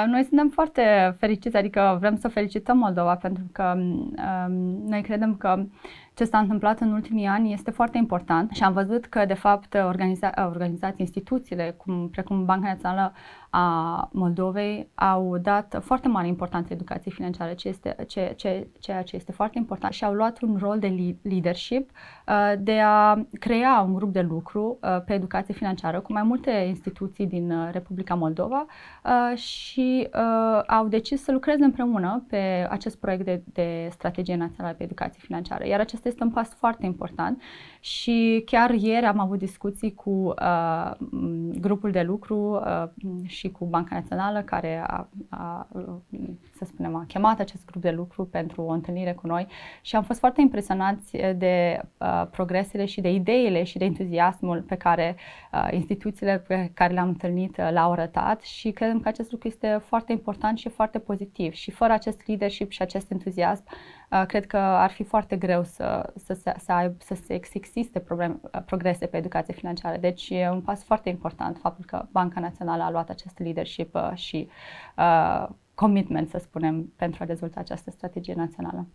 Noi 0.07 0.23
suntem 0.23 0.49
foarte 0.49 1.15
fericiți, 1.19 1.57
adică 1.57 1.97
vrem 1.99 2.17
să 2.17 2.27
felicităm 2.27 2.77
Moldova 2.77 3.15
pentru 3.15 3.43
că 3.51 3.73
um, 3.77 4.83
noi 4.87 5.01
credem 5.01 5.35
că 5.35 5.65
ce 6.15 6.23
s-a 6.23 6.37
întâmplat 6.37 6.79
în 6.79 6.91
ultimii 6.91 7.25
ani 7.25 7.53
este 7.53 7.71
foarte 7.71 7.97
important 7.97 8.51
și 8.51 8.63
am 8.63 8.73
văzut 8.73 9.05
că, 9.05 9.25
de 9.25 9.33
fapt, 9.33 9.75
organiza- 9.75 10.45
organizații, 10.45 10.95
instituțiile, 10.99 11.75
cum, 11.77 12.09
precum 12.09 12.45
Banca 12.45 12.67
Națională 12.67 13.13
a 13.49 14.09
Moldovei, 14.13 14.89
au 14.95 15.37
dat 15.37 15.79
foarte 15.83 16.07
mare 16.07 16.27
importanță 16.27 16.73
educației 16.73 17.13
financiare, 17.13 17.55
ce 17.55 17.67
este, 17.67 17.95
ce, 18.07 18.33
ce, 18.35 18.67
ceea 18.79 19.01
ce 19.01 19.15
este 19.15 19.31
foarte 19.31 19.57
important 19.57 19.93
și 19.93 20.05
au 20.05 20.13
luat 20.13 20.41
un 20.41 20.57
rol 20.59 20.79
de 20.79 21.15
leadership 21.21 21.89
uh, 22.27 22.53
de 22.59 22.79
a 22.79 23.25
crea 23.39 23.83
un 23.87 23.93
grup 23.93 24.13
de 24.13 24.21
lucru 24.21 24.77
uh, 24.81 25.01
pe 25.05 25.13
educație 25.13 25.53
financiară 25.53 25.99
cu 25.99 26.13
mai 26.13 26.23
multe 26.23 26.51
instituții 26.51 27.27
din 27.27 27.51
uh, 27.51 27.69
Republica 27.71 28.15
Moldova 28.15 28.65
uh, 29.03 29.37
și 29.37 30.07
uh, 30.13 30.61
au 30.67 30.87
decis 30.87 31.23
să 31.23 31.31
lucreze 31.31 31.63
împreună 31.63 32.25
pe 32.29 32.67
acest 32.69 32.99
proiect 32.99 33.25
de, 33.25 33.43
de 33.45 33.87
strategie 33.91 34.35
națională 34.35 34.75
pe 34.75 34.83
educație 34.83 35.21
financiară. 35.23 35.65
Iar 35.67 35.79
acest 35.79 36.04
este 36.05 36.23
un 36.23 36.31
pas 36.31 36.53
foarte 36.53 36.85
important 36.85 37.41
și 37.85 38.41
chiar 38.45 38.69
ieri 38.69 39.05
am 39.05 39.19
avut 39.19 39.37
discuții 39.37 39.93
cu 39.93 40.09
uh, 40.09 40.91
grupul 41.59 41.91
de 41.91 42.01
lucru 42.01 42.35
uh, 42.35 42.83
și 43.23 43.51
cu 43.51 43.65
Banca 43.65 43.95
Națională 43.95 44.41
care 44.41 44.83
a, 44.87 45.07
a, 45.29 45.67
să 46.57 46.65
spunem, 46.65 46.95
a 46.95 47.05
chemat 47.07 47.39
acest 47.39 47.65
grup 47.65 47.81
de 47.81 47.91
lucru 47.91 48.25
pentru 48.25 48.61
o 48.61 48.71
întâlnire 48.71 49.13
cu 49.13 49.27
noi. 49.27 49.47
Și 49.81 49.95
am 49.95 50.03
fost 50.03 50.19
foarte 50.19 50.41
impresionați 50.41 51.17
de 51.35 51.81
uh, 51.97 52.27
progresele 52.31 52.85
și 52.85 53.01
de 53.01 53.11
ideile 53.11 53.63
și 53.63 53.77
de 53.77 53.85
entuziasmul 53.85 54.61
pe 54.61 54.75
care 54.75 55.15
uh, 55.53 55.67
instituțiile 55.71 56.43
pe 56.47 56.71
care 56.73 56.93
le-am 56.93 57.07
întâlnit 57.07 57.57
uh, 57.57 57.69
l-au 57.71 57.91
arătat. 57.91 58.41
Și 58.41 58.71
credem 58.71 58.99
că 58.99 59.07
acest 59.07 59.31
lucru 59.31 59.47
este 59.47 59.81
foarte 59.85 60.11
important 60.11 60.57
și 60.57 60.69
foarte 60.69 60.99
pozitiv. 60.99 61.53
Și 61.53 61.71
fără 61.71 61.93
acest 61.93 62.21
leadership 62.27 62.71
și 62.71 62.81
acest 62.81 63.11
entuziasm 63.11 63.63
uh, 64.11 64.23
cred 64.27 64.45
că 64.45 64.57
ar 64.57 64.91
fi 64.91 65.03
foarte 65.03 65.35
greu 65.35 65.63
să, 65.63 66.13
să, 66.15 66.33
să, 66.33 66.55
să, 66.57 66.71
aib, 66.71 67.01
să 67.01 67.15
se 67.25 67.33
existe 67.75 67.99
problem, 67.99 68.39
uh, 68.41 68.61
progrese 68.65 69.05
pe 69.05 69.17
educație 69.17 69.53
financiară. 69.53 69.97
Deci 69.97 70.29
e 70.29 70.49
un 70.49 70.61
pas 70.61 70.83
foarte 70.83 71.09
important 71.09 71.57
faptul 71.57 71.85
că 71.85 72.05
Banca 72.11 72.39
Națională 72.39 72.83
a 72.83 72.91
luat 72.91 73.09
acest 73.09 73.39
leadership 73.39 73.95
uh, 73.95 74.11
și 74.13 74.47
uh, 74.97 75.47
commitment, 75.73 76.29
să 76.29 76.37
spunem, 76.37 76.93
pentru 76.95 77.23
a 77.23 77.25
dezvolta 77.25 77.59
această 77.59 77.91
strategie 77.91 78.33
națională. 78.33 78.87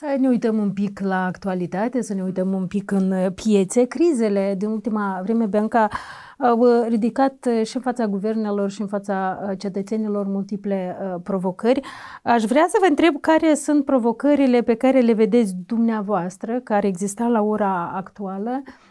Să 0.00 0.16
ne 0.18 0.28
uităm 0.28 0.58
un 0.58 0.72
pic 0.72 1.00
la 1.00 1.24
actualitate, 1.24 2.02
să 2.02 2.14
ne 2.14 2.22
uităm 2.22 2.52
un 2.52 2.66
pic 2.66 2.90
în 2.90 3.32
piețe. 3.34 3.84
Crizele 3.84 4.54
din 4.58 4.68
ultima 4.68 5.20
vreme, 5.22 5.46
Bianca, 5.46 5.88
au 6.38 6.64
ridicat 6.88 7.48
și 7.64 7.76
în 7.76 7.82
fața 7.82 8.06
guvernelor 8.06 8.70
și 8.70 8.80
în 8.80 8.86
fața 8.86 9.40
uh, 9.42 9.58
cetățenilor 9.58 10.26
multiple 10.26 10.96
uh, 11.00 11.20
provocări. 11.22 11.80
Aș 12.22 12.42
vrea 12.42 12.66
să 12.68 12.76
vă 12.80 12.86
întreb 12.88 13.20
care 13.20 13.54
sunt 13.54 13.84
provocările 13.84 14.60
pe 14.62 14.74
care 14.74 15.00
le 15.00 15.12
vedeți 15.12 15.54
dumneavoastră, 15.66 16.60
care 16.60 16.86
exista 16.86 17.26
la 17.26 17.42
ora 17.42 17.92
actuală, 17.94 18.62
Uh, 18.64 18.89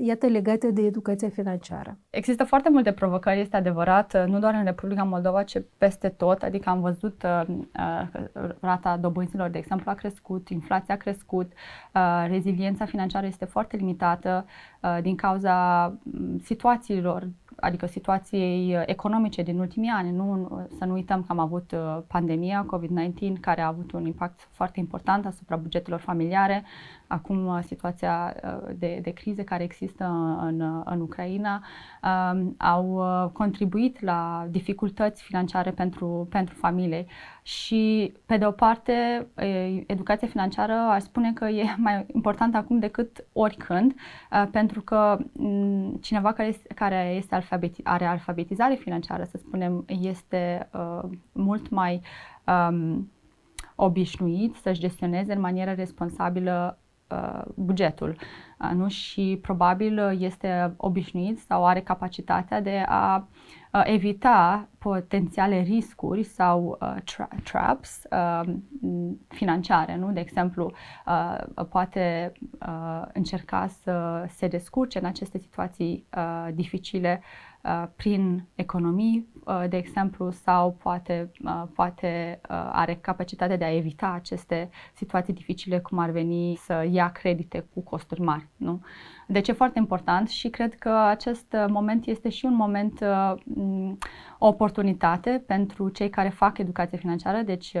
iată, 0.00 0.26
legate 0.26 0.70
de 0.70 0.82
educația 0.82 1.28
financiară. 1.28 1.98
Există 2.10 2.44
foarte 2.44 2.70
multe 2.70 2.92
provocări, 2.92 3.40
este 3.40 3.56
adevărat, 3.56 4.14
uh, 4.14 4.24
nu 4.26 4.38
doar 4.38 4.54
în 4.54 4.64
Republica 4.64 5.02
Moldova, 5.02 5.42
ci 5.42 5.56
peste 5.78 6.08
tot. 6.08 6.42
Adică 6.42 6.68
am 6.68 6.80
văzut 6.80 7.22
uh, 7.22 7.42
uh, 7.48 8.50
rata 8.60 8.96
dobânzilor, 8.96 9.48
de 9.48 9.58
exemplu, 9.58 9.90
a 9.90 9.94
crescut, 9.94 10.48
inflația 10.48 10.94
a 10.94 10.96
crescut, 10.96 11.52
uh, 11.94 12.26
reziliența 12.28 12.84
financiară 12.84 13.26
este 13.26 13.44
foarte 13.44 13.76
limitată 13.76 14.44
uh, 14.80 14.98
din 15.02 15.16
cauza 15.16 15.86
mm, 16.02 16.38
situațiilor 16.38 17.28
adică 17.56 17.86
situației 17.86 18.82
economice 18.86 19.42
din 19.42 19.58
ultimii 19.58 19.90
ani. 19.90 20.10
Nu, 20.10 20.48
să 20.78 20.84
nu 20.84 20.92
uităm 20.92 21.20
că 21.20 21.26
am 21.28 21.38
avut 21.38 21.74
pandemia 22.06 22.66
COVID-19 22.66 23.40
care 23.40 23.60
a 23.60 23.66
avut 23.66 23.92
un 23.92 24.06
impact 24.06 24.48
foarte 24.50 24.80
important 24.80 25.26
asupra 25.26 25.56
bugetelor 25.56 26.00
familiare, 26.00 26.64
acum 27.12 27.46
uh, 27.46 27.58
situația 27.66 28.34
uh, 28.44 28.74
de, 28.78 28.98
de 29.02 29.10
crize 29.10 29.44
care 29.44 29.62
există 29.62 30.04
în, 30.40 30.82
în 30.84 31.00
Ucraina 31.00 31.62
um, 32.02 32.54
au 32.58 32.92
uh, 32.92 33.30
contribuit 33.32 34.00
la 34.00 34.46
dificultăți 34.50 35.22
financiare 35.22 35.70
pentru, 35.70 36.26
pentru 36.30 36.54
familie. 36.54 37.06
Și, 37.42 38.12
pe 38.26 38.36
de 38.36 38.46
o 38.46 38.50
parte, 38.50 39.26
educația 39.86 40.28
financiară 40.28 40.72
aș 40.72 41.02
spune 41.02 41.32
că 41.32 41.44
e 41.44 41.74
mai 41.86 42.06
importantă 42.14 42.56
acum 42.56 42.78
decât 42.78 43.24
oricând, 43.32 43.94
pentru 44.50 44.80
că 44.80 45.18
mm, 45.32 45.98
cineva 46.02 46.32
care 46.32 46.48
este, 46.48 46.74
care 46.74 47.14
este 47.16 47.34
alfabeti, 47.34 47.84
are 47.84 48.04
alfabetizare 48.04 48.74
financiară, 48.74 49.24
să 49.24 49.36
spunem, 49.36 49.84
este 49.86 50.68
uh, 50.72 51.10
mult 51.32 51.68
mai 51.68 52.02
um, 52.46 53.10
obișnuit 53.74 54.54
să-și 54.54 54.80
gestioneze 54.80 55.32
în 55.32 55.40
manieră 55.40 55.72
responsabilă 55.72 56.76
Uh, 56.76 56.81
bugetul 57.54 58.16
uh, 58.58 58.70
nu? 58.74 58.88
și 58.88 59.38
probabil 59.42 60.16
este 60.18 60.74
obișnuit 60.76 61.38
sau 61.38 61.66
are 61.66 61.80
capacitatea 61.80 62.60
de 62.60 62.84
a 62.86 63.28
uh, 63.72 63.82
evita 63.84 64.68
potențiale 64.78 65.60
riscuri 65.60 66.22
sau 66.22 66.78
tra- 67.00 67.42
traps 67.44 68.02
financiare. 69.28 69.96
Nu? 69.96 70.12
De 70.12 70.20
exemplu, 70.20 70.72
poate 71.70 72.32
încerca 73.12 73.66
să 73.82 74.24
se 74.28 74.48
descurce 74.48 74.98
în 74.98 75.04
aceste 75.04 75.38
situații 75.38 76.06
dificile 76.54 77.20
Uh, 77.22 77.51
prin 77.96 78.44
economii, 78.54 79.28
uh, 79.44 79.64
de 79.68 79.76
exemplu, 79.76 80.30
sau 80.30 80.76
poate, 80.82 81.30
uh, 81.44 81.62
poate 81.74 82.40
are 82.72 82.94
capacitatea 82.94 83.56
de 83.56 83.64
a 83.64 83.76
evita 83.76 84.12
aceste 84.14 84.70
situații 84.94 85.32
dificile, 85.32 85.78
cum 85.78 85.98
ar 85.98 86.10
veni 86.10 86.56
să 86.56 86.86
ia 86.90 87.08
credite 87.08 87.66
cu 87.74 87.80
costuri 87.80 88.20
mari. 88.20 88.48
Nu? 88.56 88.80
Deci 89.26 89.48
e 89.48 89.52
foarte 89.52 89.78
important 89.78 90.28
și 90.28 90.48
cred 90.48 90.74
că 90.74 90.90
acest 90.90 91.56
moment 91.68 92.06
este 92.06 92.28
și 92.28 92.44
un 92.44 92.54
moment, 92.54 93.04
o 94.38 94.46
oportunitate 94.46 95.44
pentru 95.46 95.88
cei 95.88 96.10
care 96.10 96.28
fac 96.28 96.58
educație 96.58 96.98
financiară, 96.98 97.42
deci 97.42 97.76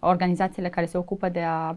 organizațiile 0.00 0.68
care 0.68 0.86
se 0.86 0.98
ocupă 0.98 1.28
de 1.28 1.42
a 1.42 1.76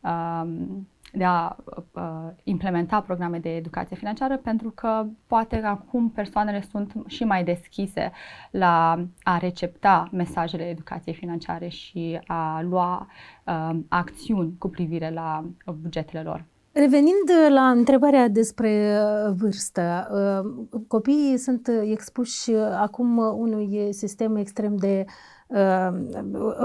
um, 0.00 0.88
de 1.16 1.24
a 1.24 1.56
uh, 1.92 2.02
implementa 2.42 3.00
programe 3.00 3.38
de 3.38 3.56
educație 3.56 3.96
financiară 3.96 4.36
pentru 4.36 4.70
că 4.70 5.06
poate 5.26 5.60
că 5.60 5.66
acum 5.66 6.10
persoanele 6.10 6.64
sunt 6.70 6.92
și 7.06 7.24
mai 7.24 7.44
deschise 7.44 8.12
la 8.50 9.04
a 9.22 9.38
recepta 9.38 10.08
mesajele 10.12 10.68
educației 10.68 11.14
financiare 11.14 11.68
și 11.68 12.20
a 12.26 12.60
lua 12.62 13.06
uh, 13.44 13.78
acțiuni 13.88 14.54
cu 14.58 14.68
privire 14.68 15.10
la 15.10 15.44
bugetele 15.82 16.22
lor. 16.22 16.44
Revenind 16.72 17.30
la 17.48 17.70
întrebarea 17.70 18.28
despre 18.28 18.98
uh, 18.98 19.34
vârstă, 19.36 20.08
uh, 20.10 20.80
copiii 20.88 21.36
sunt 21.36 21.70
expuși 21.82 22.50
acum 22.54 23.18
unui 23.18 23.92
sistem 23.92 24.36
extrem 24.36 24.76
de 24.76 25.04
Uh, 25.06 25.35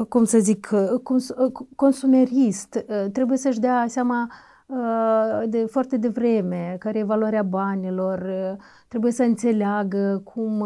cum 0.10 0.24
să 0.24 0.40
zic, 0.40 0.70
cons- 1.04 1.34
consumerist, 1.76 2.86
uh, 2.88 3.12
trebuie 3.12 3.38
să-și 3.38 3.60
dea 3.60 3.86
seama 3.88 4.32
uh, 4.66 5.44
de 5.50 5.66
foarte 5.66 5.98
devreme 5.98 6.76
care 6.80 7.00
e 7.00 7.04
valoarea 7.04 7.44
banilor, 7.44 8.26
trebuie 8.88 9.12
să 9.12 9.24
înțeleagă 9.24 10.22
cum, 10.24 10.66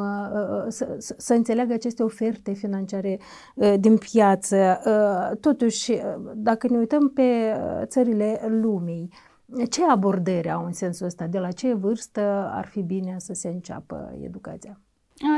să, 0.67 0.95
să 1.17 1.33
înțeleagă 1.33 1.73
aceste 1.73 2.03
oferte 2.03 2.53
financiare 2.53 3.19
din 3.79 3.97
piață. 3.97 4.79
Totuși, 5.39 5.93
dacă 6.35 6.67
ne 6.67 6.77
uităm 6.77 7.09
pe 7.09 7.55
țările 7.83 8.41
lumii, 8.47 9.09
ce 9.69 9.85
abordări 9.85 10.51
au 10.51 10.65
în 10.65 10.73
sensul 10.73 11.05
ăsta? 11.05 11.27
De 11.27 11.39
la 11.39 11.51
ce 11.51 11.73
vârstă 11.73 12.21
ar 12.53 12.65
fi 12.65 12.81
bine 12.81 13.15
să 13.17 13.33
se 13.33 13.47
înceapă 13.47 14.17
educația? 14.21 14.79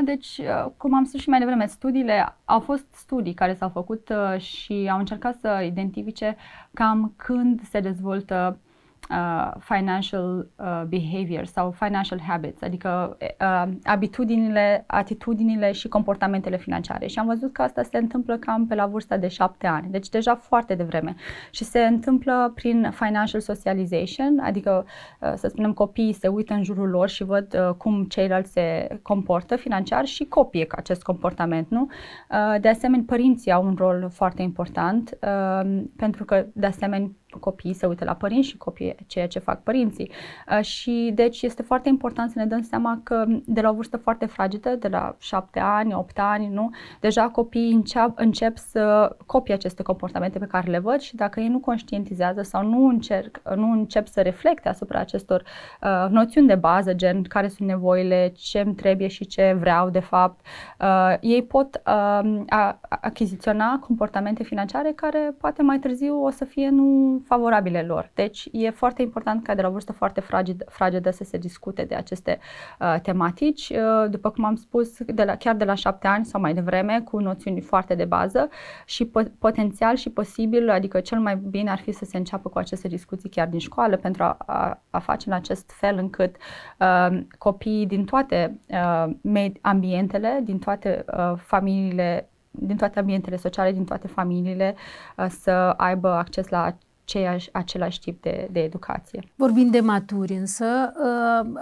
Deci, 0.04 0.42
cum 0.78 0.94
am 0.94 1.06
spus 1.06 1.22
și 1.22 1.30
mai 1.30 1.40
devreme, 1.40 1.66
studiile, 1.66 2.36
au 2.46 2.60
fost 2.60 2.86
studii 2.94 3.34
care 3.34 3.54
s-au 3.54 3.70
făcut 3.70 4.12
și 4.38 4.90
au 4.92 4.98
încercat 5.00 5.40
să 5.40 5.62
identifice 5.66 6.36
cam 6.74 7.14
când 7.16 7.62
se 7.64 7.80
dezvoltă 7.80 8.60
uh, 9.10 9.52
financial 9.60 10.48
uh, 10.56 10.82
behavior 10.88 11.46
sau 11.46 11.72
financial 11.72 12.20
habits, 12.28 12.62
adică 12.62 13.18
uh, 13.42 13.72
abitudinile, 13.84 14.84
atitudinile 14.88 15.72
și 15.72 15.88
comportamentele 15.88 16.58
financiare. 16.58 17.08
Și 17.08 17.20
am 17.20 17.26
văzut 17.26 17.54
că 17.54 17.62
asta 17.62 17.84
se 17.84 17.98
întâmplă 17.98 18.38
cam 18.38 18.68
pe 18.68 18.76
la 18.76 18.86
vârsta 18.86 19.18
de 19.18 19.28
șapte 19.28 19.68
ani, 19.68 19.88
deci 19.92 20.10
deja 20.10 20.36
foarte 20.36 20.76
devreme. 20.76 21.16
Și 21.52 21.64
se 21.64 21.80
întâmplă 21.80 22.52
prin 22.56 22.92
financial 22.94 23.42
socialization, 23.42 24.40
adică, 24.40 24.86
uh, 25.20 25.34
să 25.36 25.48
spunem, 25.48 25.74
copiii 25.74 26.14
se 26.14 26.28
uită 26.28 26.54
în 26.54 26.64
jurul 26.64 26.90
lor 26.90 27.10
și 27.10 27.24
văd 27.24 27.54
uh, 27.68 27.74
cum 27.76 28.04
ceilalți 28.04 28.52
se 28.52 29.00
comportă 29.02 29.56
financiar 29.56 30.06
și 30.06 30.26
copie 30.26 30.66
acest 30.70 31.04
comportament, 31.04 31.70
nu? 31.70 31.88
Uh, 32.30 32.62
de 32.62 32.70
asemenea, 32.70 33.06
părinții 33.08 33.52
au 33.52 33.66
un 33.66 33.76
rol 33.78 34.10
foarte 34.12 34.42
important, 34.42 35.18
uh, 35.22 35.82
pentru 35.96 36.26
că, 36.26 36.46
de 36.54 36.66
asemenea, 36.66 37.12
copiii 37.38 37.74
se 37.74 37.86
uită 37.86 38.06
la 38.06 38.14
părinți 38.14 38.48
și 38.48 38.58
copii 38.58 38.96
ceea 39.08 39.28
ce 39.28 39.40
fac 39.40 39.64
părinții. 39.64 40.12
Uh, 40.52 40.64
și 40.64 41.12
deci 41.14 41.42
este 41.42 41.62
foarte 41.62 41.90
important 41.90 42.32
să 42.32 42.40
ne 42.40 42.46
dăm 42.46 42.62
seama 42.62 43.00
că 43.04 43.26
de 43.46 43.62
la 43.62 43.70
o 43.70 43.74
vârstă 43.74 43.98
foarte 43.98 44.26
fragedă, 44.26 44.70
de 44.76 44.88
la 44.88 45.16
șapte 45.20 45.60
ani, 45.60 45.94
opt 45.94 46.20
ani, 46.20 46.48
nu, 46.48 46.70
deja 47.00 47.30
copiii 47.30 47.74
încep, 47.74 48.12
încep 48.16 48.58
să 48.58 49.16
copie 49.26 49.54
aceste 49.54 49.84
comportamente 49.84 50.40
pe 50.40 50.46
care 50.46 50.72
le 50.72 50.80
văd 50.80 51.00
și 51.00 51.16
dacă 51.16 51.40
ei 51.40 51.48
nu 51.48 51.60
conștientizează 51.60 52.42
sau 52.42 52.64
nu, 52.64 52.88
încerc, 52.88 53.42
nu 53.56 53.72
încep 53.72 54.08
să 54.08 54.22
reflecte 54.22 54.70
asupra 54.70 55.00
acestor 55.00 55.44
uh, 55.82 56.10
noțiuni 56.10 56.48
de 56.48 56.56
bază, 56.56 56.94
gen 56.94 57.24
care 57.24 57.48
sunt 57.48 57.68
nevoile, 57.68 58.34
ce 58.36 58.60
îmi 58.60 58.76
trebuie 58.76 59.08
și 59.08 59.26
ce 59.26 59.56
vreau 59.60 59.90
de 59.90 60.00
fapt, 60.00 60.46
uh, 60.80 61.16
ei 61.22 61.44
pot 61.44 61.82
uh, 61.86 62.46
achiziționa 62.90 63.80
comportamente 63.80 64.44
financiare 64.44 64.92
care 64.96 65.36
poate 65.40 65.62
mai 65.62 65.80
târziu 65.80 66.24
o 66.24 66.30
să 66.30 66.46
fie 66.46 66.70
nu 66.70 67.22
favorabile 67.28 67.82
lor. 67.82 68.12
Deci 68.14 68.50
e 68.52 68.70
foarte 68.70 69.02
important 69.02 69.44
ca 69.44 69.56
de 69.56 69.62
la 69.62 69.68
o 69.68 69.72
vârstă 69.72 69.92
foarte 69.92 70.20
fragedă, 70.20 70.66
fragedă 70.70 71.12
să 71.12 71.24
se 71.24 71.38
discute 71.38 71.84
de 71.84 71.96
aceste 71.96 72.40
uh, 72.80 72.96
tematici. 73.02 73.70
Uh, 73.70 74.10
după 74.10 74.30
cum 74.30 74.44
am 74.44 74.56
spus, 74.56 75.04
de 75.04 75.24
la, 75.24 75.36
chiar 75.36 75.56
de 75.56 75.64
la 75.64 75.74
șapte 75.74 76.08
ani 76.08 76.26
sau 76.26 76.42
mai 76.42 76.54
devreme, 76.54 77.02
cu 77.02 77.20
noțiuni 77.20 77.62
foarte 77.62 77.96
de 77.96 78.06
bază 78.06 78.50
și 78.86 79.10
po- 79.10 79.38
potențial 79.40 79.96
și 79.96 80.10
posibil, 80.10 80.70
adică 80.70 81.00
cel 81.00 81.20
mai 81.20 81.36
bine 81.36 81.70
ar 81.70 81.80
fi 81.80 81.92
să 81.92 82.06
se 82.06 82.18
înceapă 82.18 82.50
cu 82.50 82.58
aceste 82.58 82.88
discuții 82.88 83.30
chiar 83.30 83.48
din 83.48 83.60
școală 83.60 83.98
pentru 83.98 84.24
a, 84.24 84.38
a, 84.46 84.82
a 84.90 85.00
face 85.00 85.30
în 85.30 85.36
acest 85.36 85.72
fel 85.72 85.98
încât 85.98 86.36
uh, 86.80 87.20
copiii 87.38 87.86
din 87.86 88.06
toate 88.06 88.60
uh, 88.68 89.52
ambientele, 89.62 90.42
din 90.44 90.60
toate 90.60 91.06
uh, 91.18 91.34
familiile 91.38 92.30
din 92.60 92.78
toate 92.78 93.00
ambientele 93.00 93.36
sociale, 93.36 93.72
din 93.72 93.86
toate 93.86 94.08
familiile, 94.08 94.76
uh, 95.18 95.26
să 95.30 95.52
aibă 95.78 96.10
acces 96.10 96.48
la 96.48 96.78
aceeași, 97.08 97.50
același 97.52 98.00
tip 98.00 98.22
de, 98.22 98.48
de 98.52 98.60
educație. 98.60 99.24
Vorbind 99.36 99.72
de 99.72 99.80
maturi 99.80 100.34
însă, 100.34 100.66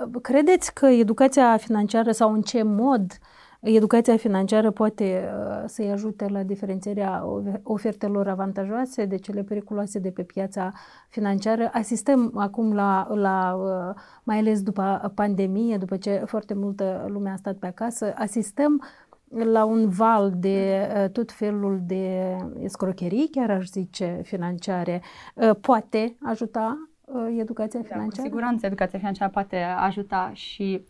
uh, 0.03 0.21
credeți 0.21 0.73
că 0.73 0.85
educația 0.85 1.57
financiară 1.57 2.11
sau 2.11 2.33
în 2.33 2.41
ce 2.41 2.63
mod 2.63 3.19
educația 3.59 4.17
financiară 4.17 4.71
poate 4.71 5.23
uh, 5.23 5.63
să-i 5.65 5.91
ajute 5.91 6.27
la 6.27 6.43
diferențierea 6.43 7.25
ofertelor 7.63 8.27
avantajoase 8.27 9.05
de 9.05 9.15
cele 9.15 9.43
periculoase 9.43 9.99
de 9.99 10.09
pe 10.09 10.23
piața 10.23 10.71
financiară? 11.09 11.69
Asistăm 11.73 12.31
acum 12.35 12.73
la, 12.73 13.07
la 13.13 13.53
uh, 13.53 14.01
mai 14.23 14.37
ales 14.37 14.61
după 14.61 15.11
pandemie, 15.15 15.77
după 15.77 15.97
ce 15.97 16.23
foarte 16.25 16.53
multă 16.53 17.05
lume 17.07 17.29
a 17.29 17.35
stat 17.35 17.55
pe 17.55 17.67
acasă, 17.67 18.13
asistăm 18.17 18.83
la 19.29 19.63
un 19.63 19.89
val 19.89 20.33
de 20.35 20.87
uh, 20.95 21.09
tot 21.09 21.31
felul 21.31 21.79
de 21.83 22.35
escrocherii, 22.59 23.29
chiar 23.31 23.51
aș 23.51 23.65
zice, 23.65 24.21
financiare, 24.23 25.01
uh, 25.33 25.55
poate 25.61 26.15
ajuta 26.21 26.89
uh, 27.05 27.35
educația 27.39 27.79
financiară? 27.79 28.09
Da, 28.15 28.21
cu 28.21 28.27
siguranță 28.27 28.65
educația 28.65 28.99
financiară 28.99 29.31
poate 29.31 29.57
ajuta 29.61 30.31
și 30.33 30.85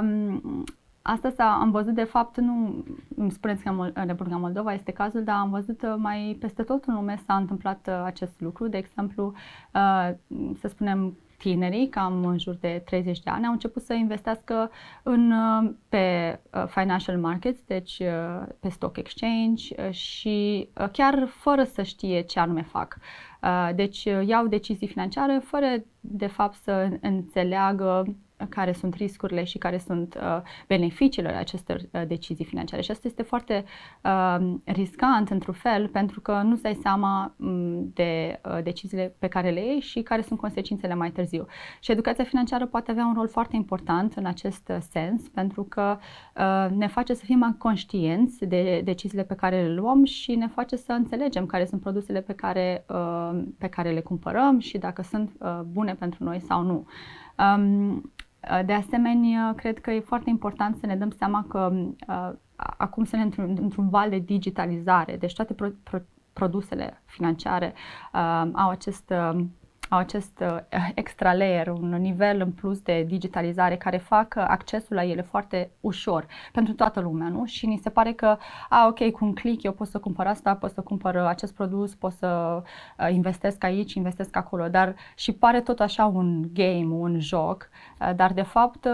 um, 0.00 0.64
Asta 1.06 1.30
s-a, 1.30 1.58
am 1.60 1.70
văzut, 1.70 1.94
de 1.94 2.04
fapt, 2.04 2.36
nu 2.40 2.84
îmi 3.16 3.30
spuneți 3.30 3.62
că 3.62 3.68
în 3.68 4.06
Republica 4.06 4.36
Moldova 4.36 4.72
este 4.72 4.92
cazul, 4.92 5.24
dar 5.24 5.36
am 5.36 5.50
văzut 5.50 5.96
mai 5.96 6.36
peste 6.40 6.62
tot 6.62 6.84
în 6.84 6.94
lume 6.94 7.20
s-a 7.26 7.36
întâmplat 7.36 7.88
acest 8.04 8.40
lucru. 8.40 8.68
De 8.68 8.76
exemplu, 8.76 9.32
să 10.60 10.68
spunem, 10.68 11.16
tinerii, 11.44 11.88
cam 11.88 12.24
în 12.24 12.38
jur 12.38 12.54
de 12.54 12.82
30 12.84 13.20
de 13.20 13.30
ani, 13.30 13.46
au 13.46 13.52
început 13.52 13.82
să 13.82 13.92
investească 13.92 14.70
în, 15.02 15.30
uh, 15.30 15.70
pe 15.88 16.40
uh, 16.52 16.64
financial 16.66 17.18
markets, 17.18 17.60
deci 17.66 17.98
uh, 17.98 18.46
pe 18.60 18.68
stock 18.68 18.96
exchange 18.96 19.90
și 19.90 20.68
chiar 20.92 21.26
fără 21.28 21.64
să 21.64 21.82
știe 21.82 22.20
ce 22.20 22.40
anume 22.40 22.62
fac. 22.62 22.96
Deci 23.74 24.04
iau 24.04 24.46
decizii 24.46 24.86
financiare 24.86 25.40
fără 25.44 25.66
de 26.00 26.26
fapt 26.26 26.54
să 26.54 26.88
înțeleagă 27.00 28.16
care 28.48 28.72
sunt 28.72 28.94
riscurile 28.94 29.44
și 29.44 29.58
care 29.58 29.78
sunt 29.78 30.14
uh, 30.14 30.40
beneficiile 30.68 31.28
acestor 31.28 31.80
uh, 31.90 32.02
decizii 32.06 32.44
financiare. 32.44 32.82
Și 32.82 32.90
asta 32.90 33.06
este 33.06 33.22
foarte 33.22 33.64
uh, 34.04 34.54
riscant, 34.64 35.30
într-un 35.30 35.54
fel, 35.54 35.88
pentru 35.88 36.20
că 36.20 36.32
nu-ți 36.44 36.62
dai 36.62 36.78
seama 36.82 37.34
um, 37.36 37.90
de 37.92 38.40
uh, 38.44 38.62
deciziile 38.62 39.14
pe 39.18 39.26
care 39.26 39.50
le 39.50 39.64
iei 39.64 39.80
și 39.80 40.02
care 40.02 40.22
sunt 40.22 40.38
consecințele 40.38 40.94
mai 40.94 41.10
târziu. 41.10 41.46
Și 41.80 41.90
educația 41.90 42.24
financiară 42.24 42.66
poate 42.66 42.90
avea 42.90 43.06
un 43.06 43.14
rol 43.14 43.28
foarte 43.28 43.56
important 43.56 44.14
în 44.14 44.26
acest 44.26 44.68
uh, 44.68 44.76
sens, 44.90 45.28
pentru 45.28 45.62
că 45.62 45.98
uh, 46.36 46.76
ne 46.76 46.86
face 46.86 47.14
să 47.14 47.24
fim 47.24 47.38
mai 47.38 47.54
conștienți 47.58 48.44
de 48.44 48.80
deciziile 48.84 49.24
pe 49.24 49.34
care 49.34 49.62
le 49.62 49.74
luăm 49.74 50.04
și 50.04 50.34
ne 50.34 50.46
face 50.46 50.76
să 50.76 50.92
înțelegem 50.92 51.46
care 51.46 51.64
sunt 51.64 51.80
produsele 51.80 52.20
pe 52.20 52.32
care, 52.32 52.84
uh, 52.88 53.42
pe 53.58 53.68
care 53.68 53.90
le 53.90 54.00
cumpărăm 54.00 54.58
și 54.58 54.78
dacă 54.78 55.02
sunt 55.02 55.32
uh, 55.38 55.60
bune 55.72 55.94
pentru 55.94 56.24
noi 56.24 56.40
sau 56.40 56.62
nu. 56.62 56.86
Um, 57.38 58.12
de 58.66 58.72
asemenea, 58.72 59.52
cred 59.56 59.78
că 59.78 59.90
e 59.90 60.00
foarte 60.00 60.30
important 60.30 60.76
să 60.76 60.86
ne 60.86 60.96
dăm 60.96 61.10
seama 61.10 61.44
că 61.48 61.72
uh, 62.08 62.30
acum 62.56 63.04
suntem 63.04 63.26
într-un, 63.26 63.56
într-un 63.60 63.88
val 63.88 64.10
de 64.10 64.18
digitalizare, 64.18 65.16
deci 65.16 65.34
toate 65.34 65.54
pro, 65.54 65.68
pro, 65.82 65.98
produsele 66.32 67.02
financiare 67.04 67.74
uh, 68.12 68.48
au 68.52 68.68
acest 68.68 69.10
uh, 69.10 69.44
au 69.88 69.98
acest 69.98 70.40
uh, 70.40 70.58
extra 70.94 71.34
layer, 71.34 71.68
un 71.68 71.88
nivel 71.88 72.40
în 72.40 72.52
plus 72.52 72.80
de 72.80 73.02
digitalizare 73.02 73.76
care 73.76 73.96
fac 73.96 74.36
accesul 74.36 74.96
la 74.96 75.04
ele 75.04 75.22
foarte 75.22 75.70
ușor 75.80 76.26
pentru 76.52 76.72
toată 76.72 77.00
lumea, 77.00 77.28
nu? 77.28 77.44
Și 77.44 77.66
ni 77.66 77.80
se 77.82 77.90
pare 77.90 78.12
că, 78.12 78.36
a, 78.68 78.86
ok, 78.86 79.10
cu 79.10 79.24
un 79.24 79.34
click 79.34 79.62
eu 79.62 79.72
pot 79.72 79.86
să 79.86 79.98
cumpăr 79.98 80.26
asta, 80.26 80.56
pot 80.56 80.70
să 80.70 80.80
cumpăr 80.80 81.16
acest 81.16 81.54
produs, 81.54 81.94
pot 81.94 82.12
să 82.12 82.62
uh, 82.98 83.08
investesc 83.12 83.64
aici, 83.64 83.94
investesc 83.94 84.36
acolo, 84.36 84.68
dar 84.68 84.94
și 85.16 85.32
pare 85.32 85.60
tot 85.60 85.80
așa 85.80 86.04
un 86.04 86.44
game, 86.52 86.94
un 86.94 87.20
joc, 87.20 87.68
uh, 88.00 88.14
dar 88.16 88.32
de 88.32 88.42
fapt 88.42 88.88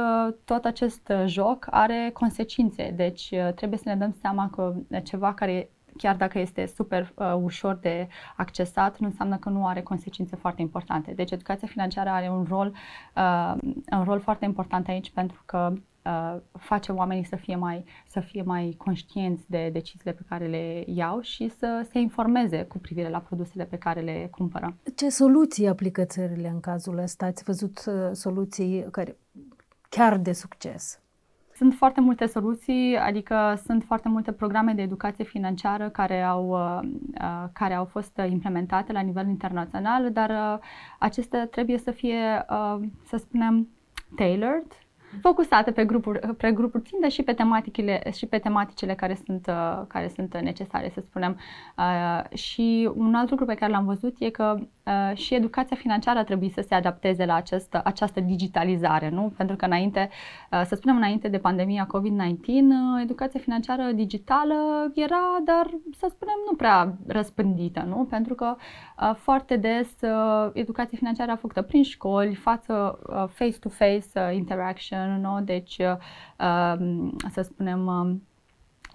tot 0.45 0.65
acest 0.65 1.13
joc 1.25 1.67
are 1.71 2.11
consecințe, 2.13 2.93
deci 2.97 3.35
trebuie 3.55 3.79
să 3.79 3.89
ne 3.89 3.97
dăm 3.97 4.15
seama 4.21 4.51
că 4.51 4.75
ceva 5.03 5.35
care 5.35 5.71
chiar 6.01 6.17
dacă 6.17 6.39
este 6.39 6.67
super 6.67 7.13
uh, 7.15 7.35
ușor 7.43 7.75
de 7.75 8.09
accesat, 8.37 8.99
nu 8.99 9.07
înseamnă 9.07 9.37
că 9.37 9.49
nu 9.49 9.67
are 9.67 9.83
consecințe 9.83 10.37
foarte 10.37 10.61
importante. 10.61 11.13
Deci 11.13 11.31
educația 11.31 11.69
financiară 11.69 12.09
are 12.09 12.29
un 12.29 12.45
rol, 12.49 12.75
uh, 13.17 13.55
un 13.93 14.05
rol 14.05 14.21
foarte 14.21 14.45
important 14.45 14.89
aici 14.89 15.11
pentru 15.11 15.43
că 15.47 15.73
uh, 16.05 16.37
face 16.59 16.93
oamenii 16.93 17.25
să 17.25 17.37
fie, 17.37 17.57
mai, 17.57 17.85
să 18.09 18.21
fie 18.21 18.43
mai 18.43 18.75
conștienți 18.79 19.51
de 19.51 19.69
deciziile 19.73 20.13
pe 20.13 20.25
care 20.29 20.47
le 20.47 20.85
iau 20.87 21.21
și 21.21 21.49
să 21.49 21.87
se 21.91 21.99
informeze 21.99 22.63
cu 22.63 22.79
privire 22.79 23.09
la 23.09 23.19
produsele 23.19 23.65
pe 23.65 23.77
care 23.77 24.01
le 24.01 24.29
cumpără. 24.31 24.77
Ce 24.95 25.09
soluții 25.09 25.69
aplică 25.69 26.05
țările 26.05 26.49
în 26.49 26.61
cazul 26.61 26.99
ăsta? 26.99 27.27
Ați 27.27 27.45
văzut 27.45 27.85
uh, 27.87 27.95
soluții 28.13 28.87
care 28.91 29.17
chiar 29.89 30.17
de 30.17 30.33
succes? 30.33 31.01
Sunt 31.61 31.75
foarte 31.75 32.01
multe 32.01 32.27
soluții, 32.27 32.97
adică 32.97 33.61
sunt 33.65 33.85
foarte 33.85 34.09
multe 34.09 34.33
programe 34.33 34.73
de 34.73 34.83
educație 34.83 35.25
financiară 35.25 35.89
care 35.89 36.23
au, 36.23 36.49
uh, 36.49 36.89
uh, 37.21 37.49
care 37.53 37.75
au 37.75 37.85
fost 37.85 38.21
implementate 38.31 38.93
la 38.93 39.01
nivel 39.01 39.29
internațional, 39.29 40.13
dar 40.13 40.31
uh, 40.31 40.59
acestea 40.99 41.47
trebuie 41.47 41.79
să 41.79 41.91
fie, 41.91 42.45
să 43.05 43.17
spunem, 43.17 43.69
tailored 44.17 44.67
focusate 45.21 45.71
pe 45.71 45.85
grupuri, 45.85 46.19
pe 46.37 46.53
grupuri 46.53 46.83
ținte 46.83 47.09
și 47.09 47.23
pe 47.23 47.33
tematicile, 47.33 48.03
și 48.13 48.27
pe 48.27 48.39
tematicile 48.39 48.95
care 48.95 49.19
sunt, 49.27 49.47
uh, 49.47 49.83
care 49.89 50.09
sunt 50.15 50.41
necesare, 50.41 50.91
să 50.95 51.01
spunem. 51.01 51.39
Uh, 51.79 52.39
și 52.39 52.91
un 52.95 53.15
alt 53.15 53.31
lucru 53.31 53.45
pe 53.45 53.55
care 53.55 53.73
l-am 53.73 53.85
văzut 53.85 54.17
e 54.19 54.31
că 54.31 54.57
uh, 54.59 55.17
și 55.17 55.35
educația 55.35 55.77
financiară 55.77 56.25
trebuie 56.25 56.51
să 56.55 56.65
se 56.69 56.75
adapteze 56.75 57.25
la 57.25 57.35
această, 57.35 57.81
această 57.85 58.21
digitalizare, 58.21 59.09
nu? 59.09 59.33
Pentru 59.37 59.57
că 59.57 59.65
înainte, 59.65 60.11
să 60.65 60.75
spunem 60.75 60.97
înainte 60.97 61.29
de 61.29 61.39
pandemia 61.39 61.87
COVID-19, 61.87 63.03
educația 63.03 63.41
financiară 63.41 63.83
digitală 63.95 64.55
era, 64.95 65.41
dar 65.45 65.71
să 65.99 66.07
spunem, 66.11 66.35
nu 66.51 66.57
prea 66.57 66.95
răspândită, 67.07 67.85
nu? 67.89 68.07
Pentru 68.11 68.35
că 68.35 68.57
foarte 69.15 69.57
des 69.57 69.89
educația 70.53 70.99
financiară 70.99 71.31
a 71.31 71.37
făcută 71.37 71.63
prin 71.63 71.83
școli, 71.83 72.35
față 72.35 72.99
face-to-face 73.33 74.33
interaction, 74.35 75.00
nu? 75.07 75.41
Deci, 75.41 75.79
uh, 75.79 75.97
um, 76.79 77.17
să 77.31 77.43
spunem, 77.43 77.87
um, 77.87 78.23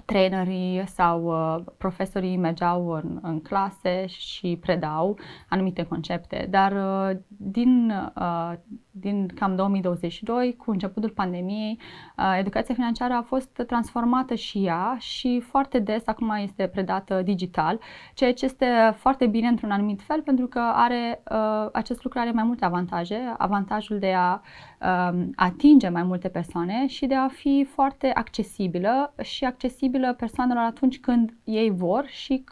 trainerii 0.06 0.84
sau 0.88 1.24
uh, 1.24 1.64
profesorii 1.78 2.38
mergeau 2.38 2.90
în, 2.90 3.20
în 3.22 3.42
clase 3.42 4.06
și 4.08 4.58
predau 4.62 5.20
anumite 5.50 5.84
concepte, 5.84 6.48
dar 6.50 6.72
uh, 6.72 7.18
din, 7.28 7.94
uh, 8.16 8.54
din 8.98 9.28
cam 9.28 9.56
2022, 9.56 10.56
cu 10.56 10.72
începutul 10.72 11.10
pandemiei, 11.10 11.80
uh, 12.18 12.36
educația 12.40 12.76
financiară 12.76 13.14
a 13.14 13.22
fost 13.22 13.64
transformată 13.68 14.36
și 14.36 14.66
ea 14.66 14.98
și 15.00 15.40
foarte 15.40 15.80
des 15.80 16.02
acum 16.06 16.30
este 16.30 16.68
predată 16.68 17.22
digital, 17.22 17.80
ceea 18.14 18.34
ce 18.34 18.46
este 18.46 18.66
foarte 18.96 19.28
bine 19.28 19.48
într-un 19.48 19.72
anumit 19.72 20.02
fel 20.02 20.22
pentru 20.22 20.48
că 20.48 20.60
are, 20.60 21.24
uh, 21.32 21.70
acest 21.74 22.04
lucru 22.04 22.20
are 22.20 22.32
mai 22.32 22.44
multe 22.44 22.66
avantaje, 22.66 23.34
avantajul 23.38 24.00
de 24.00 24.14
a 24.14 24.42
uh, 24.82 25.24
atinge 25.36 25.90
mai 25.90 26.04
multe 26.04 26.28
persoane 26.28 26.88
și 26.88 27.06
de 27.06 27.16
a 27.16 27.28
fi 27.28 27.68
foarte 27.70 28.12
accesibilă 28.14 29.14
și 29.22 29.46
accesibilă 29.46 30.14
persoanelor 30.14 30.64
atunci 30.64 31.00
când 31.00 31.34
ei 31.44 31.70
vor 31.70 32.06
și 32.08 32.44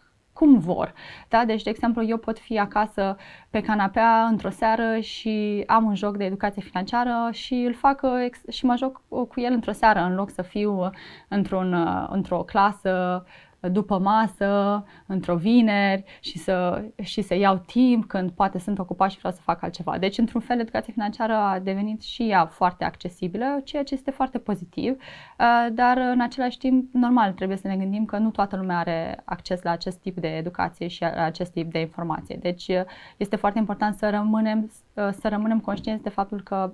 cum 0.44 0.60
vor. 0.60 0.94
Da? 1.28 1.46
Deci, 1.46 1.64
de 1.64 1.70
exemplu, 1.70 2.04
eu 2.04 2.18
pot 2.18 2.40
fi 2.40 2.60
acasă 2.60 3.18
pe 3.50 3.62
canapea 3.62 4.26
într-o 4.26 4.50
seară 4.50 5.00
și 5.00 5.64
am 5.68 5.86
un 5.86 5.96
joc 5.96 6.18
de 6.18 6.26
educație 6.26 6.62
financiară 6.62 7.30
și 7.32 7.54
îl 7.54 7.74
fac 7.74 8.02
și 8.50 8.66
mă 8.66 8.76
joc 8.78 9.02
cu 9.10 9.34
el 9.36 9.52
într-o 9.54 9.72
seară 9.72 10.00
în 10.00 10.16
loc 10.16 10.30
să 10.30 10.42
fiu 10.42 10.90
într-un, 11.28 11.76
într-o 12.10 12.44
clasă 12.44 13.26
după 13.72 14.00
masă, 14.00 14.84
într-o 15.06 15.36
vineri 15.36 16.04
și 16.20 16.38
să, 16.38 16.84
și 17.02 17.22
să 17.22 17.36
iau 17.36 17.58
timp 17.58 18.06
când 18.06 18.32
poate 18.32 18.60
sunt 18.60 18.80
ocupat 18.80 19.12
și 19.12 19.18
vreau 19.18 19.34
să 19.34 19.42
fac 19.42 19.64
altceva. 19.64 19.98
Deci, 19.98 20.18
într-un 20.18 20.42
fel, 20.42 20.60
educația 20.60 20.94
financiară 20.94 21.34
a 21.34 21.60
devenit 21.60 22.02
și 22.02 22.30
ea 22.30 22.46
foarte 22.46 22.84
accesibilă, 22.84 23.62
ceea 23.64 23.84
ce 23.84 23.94
este 23.94 24.12
foarte 24.12 24.38
pozitiv, 24.38 24.92
uh, 24.92 25.68
dar 25.74 25.98
în 25.98 26.22
același 26.22 26.58
timp, 26.58 26.94
normal, 26.94 27.32
trebuie 27.32 27.58
să 27.58 27.68
ne 27.68 27.78
gândim 27.78 28.06
că 28.06 28.18
nu 28.18 28.30
toată 28.30 28.56
lumea 28.56 28.78
are 28.78 29.22
acces 29.26 29.62
la 29.62 29.72
acest 29.72 29.98
tip 29.98 30.18
de 30.18 30.28
educație 30.28 30.88
și 30.88 31.02
la 31.02 31.24
acest 31.24 31.52
tip 31.52 31.72
de 31.72 31.80
informație. 31.80 32.38
Deci, 32.42 32.68
uh, 32.68 32.82
este 33.18 33.36
foarte 33.36 33.60
important 33.60 33.96
să 33.96 34.10
rămânem, 34.10 34.72
uh, 34.94 35.10
să 35.20 35.28
rămânem 35.28 35.60
conștienți 35.60 36.04
de 36.04 36.10
faptul 36.10 36.42
că 36.42 36.74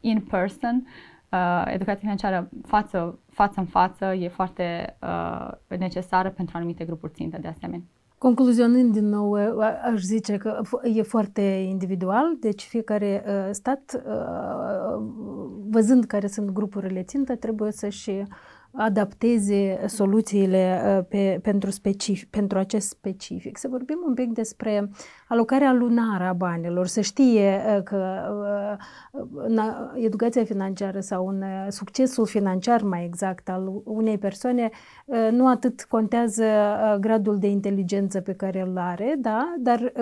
in 0.00 0.20
person 0.20 0.86
uh, 1.34 1.72
educația 1.72 2.00
financiară 2.00 2.48
față, 2.66 3.18
față 3.30 3.60
în 3.60 3.66
față 3.66 4.04
e 4.12 4.28
foarte 4.28 4.96
uh, 5.02 5.78
necesară 5.78 6.30
pentru 6.30 6.56
anumite 6.56 6.84
grupuri 6.84 7.12
ținte 7.12 7.38
de 7.40 7.48
asemenea. 7.48 7.84
Concluzionând 8.18 8.92
din 8.92 9.08
nou, 9.08 9.30
uh, 9.30 9.80
aș 9.92 10.00
zice 10.00 10.36
că 10.36 10.60
e 10.82 11.02
foarte 11.02 11.40
individual, 11.68 12.36
deci 12.40 12.62
fiecare 12.62 13.24
uh, 13.26 13.48
stat, 13.50 14.02
uh, 14.06 15.02
văzând 15.70 16.04
care 16.04 16.26
sunt 16.26 16.50
grupurile 16.50 17.02
țintă, 17.02 17.36
trebuie 17.36 17.72
să-și 17.72 18.22
adapteze 18.76 19.80
soluțiile 19.86 20.82
uh, 20.98 21.04
pe, 21.08 21.38
pentru, 21.42 21.70
specific, 21.70 22.30
pentru 22.30 22.58
acest 22.58 22.88
specific. 22.88 23.56
Să 23.56 23.68
vorbim 23.68 23.98
un 24.06 24.14
pic 24.14 24.32
despre 24.32 24.90
alocarea 25.28 25.72
lunară 25.72 26.24
a 26.24 26.32
banilor, 26.32 26.86
să 26.86 27.00
știe 27.00 27.60
uh, 27.76 27.82
că 27.82 28.20
în 29.34 29.56
uh, 29.56 30.04
educația 30.04 30.44
financiară 30.44 31.00
sau 31.00 31.26
în 31.28 31.42
succesul 31.68 32.26
financiar 32.26 32.82
mai 32.82 33.04
exact 33.04 33.48
al 33.48 33.82
unei 33.84 34.18
persoane 34.18 34.70
nu 35.30 35.48
atât 35.48 35.86
contează 35.88 36.44
gradul 37.00 37.38
de 37.38 37.46
inteligență 37.46 38.20
pe 38.20 38.32
care 38.32 38.60
îl 38.60 38.76
are, 38.78 39.14
da? 39.18 39.54
dar 39.58 39.92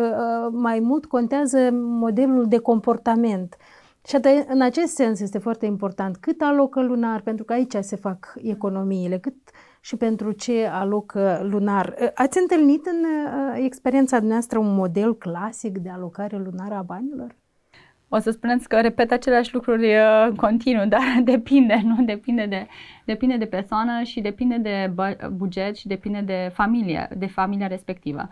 mai 0.51 0.81
mult 0.81 1.07
contează 1.07 1.59
modelul 1.73 2.47
de 2.49 2.59
comportament 2.59 3.57
și 4.05 4.17
atât, 4.17 4.49
în 4.49 4.61
acest 4.61 4.95
sens 4.95 5.21
este 5.21 5.38
foarte 5.38 5.67
important 5.67 6.17
cât 6.17 6.41
alocă 6.41 6.81
lunar, 6.83 7.21
pentru 7.21 7.45
că 7.45 7.53
aici 7.53 7.77
se 7.81 7.97
fac 7.97 8.35
economiile, 8.37 9.19
cât 9.19 9.35
și 9.81 9.97
pentru 9.97 10.33
ce 10.33 10.67
alocă 10.67 11.41
lunar. 11.43 12.12
Ați 12.15 12.38
întâlnit 12.38 12.87
în 12.87 13.05
uh, 13.05 13.62
experiența 13.65 14.21
noastră 14.21 14.59
un 14.59 14.75
model 14.75 15.17
clasic 15.17 15.79
de 15.79 15.91
alocare 15.91 16.37
lunară 16.37 16.75
a 16.75 16.83
banilor? 16.83 17.42
O 18.14 18.18
să 18.18 18.31
spuneți 18.31 18.68
că 18.68 18.81
repet 18.81 19.12
aceleași 19.12 19.55
lucruri 19.55 19.87
uh, 19.87 20.27
în 20.29 20.35
continuu, 20.35 20.87
dar 20.94 21.01
depinde, 21.25 21.81
nu? 21.85 22.05
Depinde 22.05 22.46
de, 22.46 22.66
depinde 23.05 23.37
de 23.37 23.44
persoană 23.44 24.03
și 24.03 24.20
depinde 24.20 24.57
de 24.57 24.92
buget 25.33 25.77
și 25.77 25.87
depinde 25.87 26.20
de 26.20 26.51
familie, 26.55 27.09
de 27.16 27.27
familia 27.27 27.66
respectivă. 27.66 28.29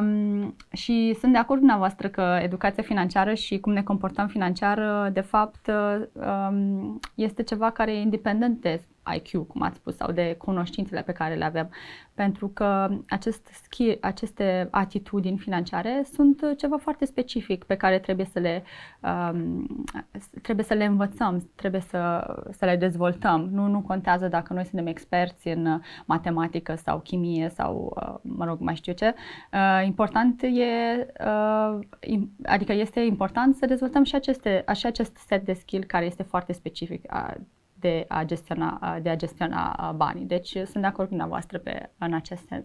Um, 0.00 0.56
și 0.72 1.16
sunt 1.20 1.32
de 1.32 1.38
acord 1.38 1.48
cu 1.48 1.56
dumneavoastră 1.56 2.08
că 2.08 2.38
educația 2.42 2.82
financiară 2.82 3.34
și 3.34 3.58
cum 3.58 3.72
ne 3.72 3.82
comportăm 3.82 4.26
financiar, 4.26 5.10
de 5.12 5.20
fapt, 5.20 5.70
um, 6.12 7.00
este 7.14 7.42
ceva 7.42 7.70
care 7.70 7.92
e 7.92 8.00
independent 8.00 8.60
de 8.60 8.82
IQ, 9.16 9.46
cum 9.48 9.62
ați 9.62 9.76
spus, 9.76 9.96
sau 9.96 10.12
de 10.12 10.34
cunoștințele 10.38 11.02
pe 11.02 11.12
care 11.12 11.34
le 11.34 11.44
avem. 11.44 11.70
Pentru 12.14 12.48
că 12.48 12.88
acest 13.08 13.46
skill, 13.62 13.98
aceste 14.00 14.68
atitudini 14.70 15.38
financiare 15.38 16.02
sunt 16.12 16.54
ceva 16.56 16.76
foarte 16.76 17.04
specific 17.04 17.64
pe 17.64 17.74
care 17.74 17.98
trebuie 17.98 18.26
să 18.26 18.38
le, 18.38 18.62
um, 19.00 19.84
trebuie 20.42 20.64
să 20.64 20.74
le 20.74 20.84
învățăm, 20.84 21.50
trebuie 21.54 21.80
să, 21.80 22.34
să 22.50 22.64
le 22.64 22.76
dezvoltăm. 22.76 23.48
Nu, 23.52 23.66
nu 23.66 23.80
contează 23.80 24.28
dacă 24.28 24.52
noi 24.52 24.64
suntem 24.64 24.86
experți 24.86 25.48
în 25.48 25.80
matematică 26.04 26.74
sau 26.74 26.98
chimie 26.98 27.48
sau, 27.48 27.96
uh, 27.96 28.14
mă 28.22 28.44
rog, 28.44 28.60
mai 28.60 28.74
știu 28.74 28.92
ce. 28.92 29.14
Uh, 29.52 29.86
important 29.86 30.42
e, 30.42 31.06
uh, 31.24 31.78
adică 32.44 32.72
este 32.72 33.00
important 33.00 33.56
să 33.56 33.66
dezvoltăm 33.66 34.04
și 34.04 34.14
aceste, 34.14 34.64
și 34.74 34.86
acest 34.86 35.16
set 35.16 35.44
de 35.44 35.52
skill 35.52 35.84
care 35.84 36.04
este 36.04 36.22
foarte 36.22 36.52
specific 36.52 37.04
de 37.82 38.04
a 38.08 38.24
gestiona, 38.24 38.98
de 39.02 39.08
a 39.08 39.16
gestiona 39.16 39.92
banii. 39.96 40.24
Deci 40.24 40.48
sunt 40.48 40.80
de 40.80 40.86
acord 40.86 41.08
cu 41.08 41.14
dumneavoastră 41.14 41.58
pe, 41.58 41.90
în 41.98 42.14
acest 42.14 42.46
sens. 42.46 42.64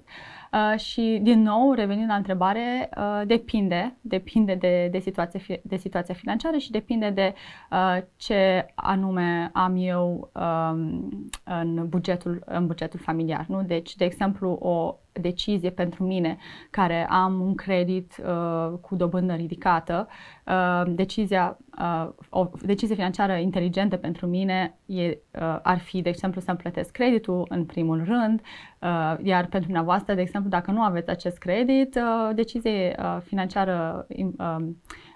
Uh, 0.53 0.79
și 0.79 1.19
din 1.21 1.41
nou, 1.41 1.73
revenind 1.73 2.09
la 2.09 2.15
întrebare, 2.15 2.89
uh, 2.97 3.21
depinde, 3.25 3.97
depinde 4.01 4.55
de, 4.55 4.87
de, 4.91 4.99
situația, 4.99 5.57
de 5.61 5.75
situația 5.77 6.13
financiară 6.13 6.57
și 6.57 6.71
depinde 6.71 7.09
de 7.09 7.33
uh, 7.71 7.97
ce 8.15 8.65
anume 8.75 9.49
am 9.53 9.75
eu 9.75 10.31
um, 10.33 11.09
în, 11.43 11.87
bugetul, 11.89 12.41
în 12.45 12.67
bugetul 12.67 12.99
familiar. 12.99 13.45
Nu? 13.47 13.63
Deci, 13.63 13.95
de 13.95 14.05
exemplu, 14.05 14.51
o 14.51 14.95
decizie 15.21 15.69
pentru 15.69 16.03
mine 16.03 16.37
care 16.69 17.07
am 17.09 17.41
un 17.41 17.55
credit 17.55 18.21
uh, 18.25 18.77
cu 18.81 18.95
dobândă 18.95 19.33
ridicată, 19.33 20.07
uh, 20.45 20.83
decizia, 20.87 21.57
uh, 21.79 22.09
o 22.29 22.49
decizie 22.61 22.95
financiară 22.95 23.33
inteligentă 23.33 23.95
pentru 23.95 24.27
mine 24.27 24.77
e, 24.85 25.03
uh, 25.05 25.59
ar 25.61 25.79
fi, 25.79 26.01
de 26.01 26.09
exemplu, 26.09 26.41
să-mi 26.41 26.57
plătesc 26.57 26.91
creditul 26.91 27.45
în 27.49 27.65
primul 27.65 28.03
rând, 28.03 28.41
uh, 28.81 29.15
iar 29.23 29.41
pentru 29.41 29.59
dumneavoastră, 29.59 30.13
de 30.13 30.21
exemplu, 30.21 30.36
dacă 30.45 30.71
nu 30.71 30.81
aveți 30.81 31.09
acest 31.09 31.37
credit, 31.37 31.95
uh, 31.95 32.35
decizie 32.35 32.95
uh, 32.99 33.17
financiară 33.23 34.07
uh, 34.37 34.55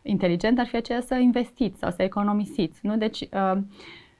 inteligentă 0.03 0.61
ar 0.61 0.67
fi 0.67 0.75
aceea 0.75 1.01
să 1.01 1.15
investiți 1.15 1.79
sau 1.79 1.91
să 1.91 2.03
economisiți. 2.03 2.85
Nu? 2.85 2.97
Deci, 2.97 3.21
uh, 3.21 3.57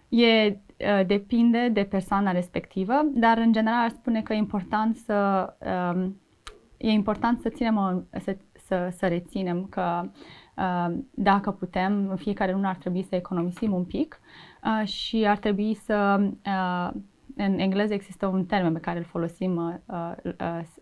e 0.10 0.60
Uh, 0.82 1.06
depinde 1.06 1.70
de 1.74 1.84
persoana 1.84 2.32
respectivă, 2.32 2.94
dar 3.14 3.38
în 3.38 3.52
general 3.52 3.84
aș 3.84 3.92
spune 3.92 4.22
că 4.22 4.34
e 4.34 4.38
important 4.38 4.98
să 4.98 5.50
um, 5.94 6.20
e 6.78 6.90
important 6.90 7.40
să 7.40 7.50
ținem 7.50 8.08
să, 8.20 8.38
să, 8.66 8.94
să 8.98 9.08
reținem 9.08 9.66
că 9.70 10.02
uh, 10.56 10.96
dacă 11.12 11.52
putem, 11.52 12.08
în 12.10 12.16
fiecare 12.16 12.52
lună 12.52 12.68
ar 12.68 12.76
trebui 12.76 13.04
să 13.04 13.16
economisim 13.16 13.74
un 13.74 13.84
pic 13.84 14.20
uh, 14.64 14.88
și 14.88 15.26
ar 15.28 15.38
trebui 15.38 15.74
să 15.74 16.20
în 17.46 17.60
engleză 17.60 17.94
există 17.94 18.28
un 18.28 18.46
termen 18.46 18.74
pe 18.74 18.80
care 18.80 18.98
îl 18.98 19.04
folosim, 19.04 19.84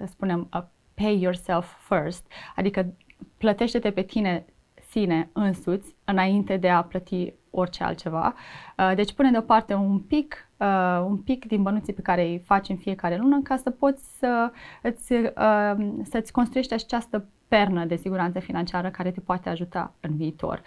spunem 0.05 0.49
pay 0.93 1.19
yourself 1.21 1.65
first, 1.87 2.31
adică 2.55 2.93
plătește-te 3.37 3.91
pe 3.91 4.01
tine 4.01 4.45
sine 4.89 5.29
însuți 5.33 5.95
înainte 6.03 6.57
de 6.57 6.69
a 6.69 6.83
plăti 6.83 7.33
orice 7.51 7.83
altceva. 7.83 8.35
Uh, 8.77 8.91
deci 8.95 9.13
pune 9.13 9.31
deoparte 9.31 9.73
un 9.73 9.99
pic, 9.99 10.49
uh, 10.57 11.05
un 11.07 11.17
pic 11.17 11.45
din 11.45 11.63
bănuții 11.63 11.93
pe 11.93 12.01
care 12.01 12.21
îi 12.21 12.41
faci 12.45 12.69
în 12.69 12.77
fiecare 12.77 13.17
lună 13.17 13.41
ca 13.43 13.55
să 13.55 13.69
poți 13.69 14.17
să 14.17 14.51
îți, 14.81 15.13
uh, 15.13 15.99
să-ți 16.03 16.31
construiești 16.31 16.73
această 16.73 17.25
pernă 17.47 17.85
de 17.85 17.95
siguranță 17.95 18.39
financiară 18.39 18.89
care 18.89 19.11
te 19.11 19.19
poate 19.19 19.49
ajuta 19.49 19.93
în 19.99 20.15
viitor. 20.15 20.61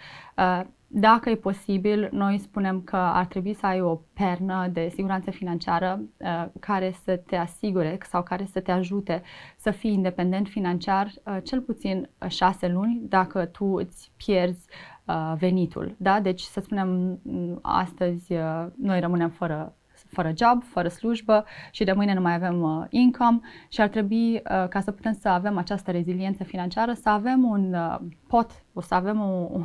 Dacă 0.95 1.29
e 1.29 1.35
posibil, 1.35 2.09
noi 2.11 2.37
spunem 2.37 2.81
că 2.81 2.95
ar 2.95 3.25
trebui 3.25 3.53
să 3.53 3.65
ai 3.65 3.81
o 3.81 3.99
pernă 4.13 4.69
de 4.71 4.89
siguranță 4.93 5.31
financiară 5.31 6.01
uh, 6.17 6.45
care 6.59 6.95
să 7.03 7.15
te 7.15 7.35
asigure 7.35 7.97
sau 8.09 8.23
care 8.23 8.45
să 8.45 8.59
te 8.59 8.71
ajute 8.71 9.21
să 9.57 9.71
fii 9.71 9.93
independent 9.93 10.47
financiar 10.47 11.11
uh, 11.23 11.37
cel 11.43 11.61
puțin 11.61 12.09
șase 12.27 12.67
luni 12.67 13.01
dacă 13.03 13.45
tu 13.45 13.65
îți 13.65 14.11
pierzi 14.17 14.67
uh, 14.69 14.92
venitul. 15.37 15.95
Da? 15.97 16.19
Deci, 16.19 16.41
să 16.41 16.59
spunem, 16.59 17.19
astăzi 17.61 18.33
uh, 18.33 18.65
noi 18.75 18.99
rămânem 18.99 19.29
fără 19.29 19.73
fără 20.13 20.33
job, 20.35 20.63
fără 20.63 20.87
slujbă 20.87 21.45
și 21.71 21.83
de 21.83 21.91
mâine 21.91 22.13
nu 22.13 22.21
mai 22.21 22.33
avem 22.33 22.61
uh, 22.61 22.85
income 22.89 23.39
și 23.67 23.81
ar 23.81 23.87
trebui, 23.87 24.33
uh, 24.33 24.67
ca 24.69 24.79
să 24.79 24.91
putem 24.91 25.13
să 25.13 25.29
avem 25.29 25.57
această 25.57 25.91
reziliență 25.91 26.43
financiară, 26.43 26.93
să 26.93 27.09
avem 27.09 27.43
un 27.43 27.73
uh, 27.73 27.97
pot, 28.27 28.63
o 28.73 28.81
să 28.81 28.93
avem 28.93 29.19
un, 29.19 29.63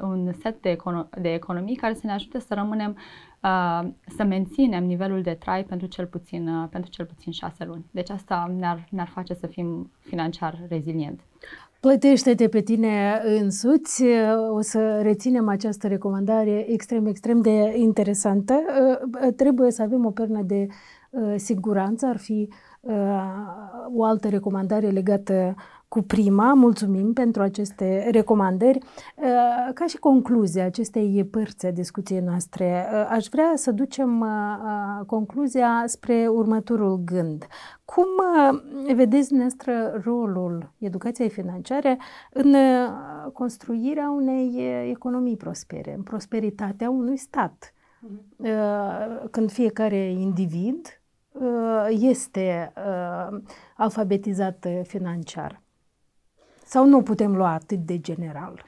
un 0.00 0.32
set 0.32 0.62
de, 0.62 0.76
econo- 0.76 1.20
de 1.20 1.32
economii 1.32 1.76
care 1.76 1.94
să 1.94 2.06
ne 2.06 2.12
ajute 2.12 2.38
să 2.38 2.54
rămânem, 2.54 2.96
uh, 3.42 3.88
să 4.06 4.24
menținem 4.24 4.84
nivelul 4.84 5.22
de 5.22 5.34
trai 5.34 5.64
pentru 5.64 5.86
cel 5.86 6.06
puțin, 6.06 6.48
uh, 6.48 6.68
pentru 6.70 6.90
cel 6.90 7.06
puțin 7.06 7.32
șase 7.32 7.64
luni. 7.64 7.84
Deci 7.90 8.10
asta 8.10 8.52
ne-ar, 8.58 8.86
ne-ar 8.90 9.08
face 9.08 9.34
să 9.34 9.46
fim 9.46 9.90
financiar 9.98 10.58
rezilient. 10.68 11.20
Plătește-te 11.82 12.48
pe 12.48 12.60
tine 12.60 13.20
însuți. 13.24 14.04
O 14.50 14.60
să 14.60 15.00
reținem 15.00 15.48
această 15.48 15.86
recomandare 15.86 16.72
extrem, 16.72 17.06
extrem 17.06 17.40
de 17.40 17.72
interesantă. 17.76 18.54
Trebuie 19.36 19.70
să 19.70 19.82
avem 19.82 20.04
o 20.04 20.10
pernă 20.10 20.42
de 20.42 20.66
uh, 21.10 21.34
siguranță. 21.36 22.06
Ar 22.06 22.16
fi 22.16 22.48
uh, 22.80 22.92
o 23.94 24.04
altă 24.04 24.28
recomandare 24.28 24.88
legată 24.88 25.54
cu 25.92 26.02
prima. 26.02 26.54
Mulțumim 26.54 27.12
pentru 27.12 27.42
aceste 27.42 28.08
recomandări. 28.10 28.78
Uh, 28.78 29.72
ca 29.74 29.86
și 29.86 29.96
concluzie 29.96 30.62
acestei 30.62 31.24
părți 31.30 31.66
a 31.66 31.70
discuției 31.70 32.20
noastre, 32.20 32.86
uh, 32.92 33.06
aș 33.10 33.26
vrea 33.26 33.52
să 33.54 33.70
ducem 33.70 34.20
uh, 34.20 35.06
concluzia 35.06 35.82
spre 35.86 36.28
următorul 36.28 36.96
gând. 37.04 37.46
Cum 37.84 38.06
vedeți 38.94 39.28
dumneavoastră 39.28 40.00
rolul 40.04 40.72
educației 40.78 41.30
financiare 41.30 41.98
în 42.32 42.54
construirea 43.32 44.10
unei 44.10 44.60
economii 44.90 45.36
prospere, 45.36 45.94
în 45.96 46.02
prosperitatea 46.02 46.90
unui 46.90 47.16
stat? 47.16 47.74
Mhm. 48.00 49.30
Când 49.30 49.50
fiecare 49.50 50.10
individ 50.10 51.00
este 51.88 52.72
alfabetizat 53.76 54.66
financiar. 54.82 55.61
Sau 56.72 56.86
nu 56.86 57.02
putem 57.02 57.36
lua 57.36 57.52
atât 57.52 57.78
de 57.78 57.98
general? 58.00 58.64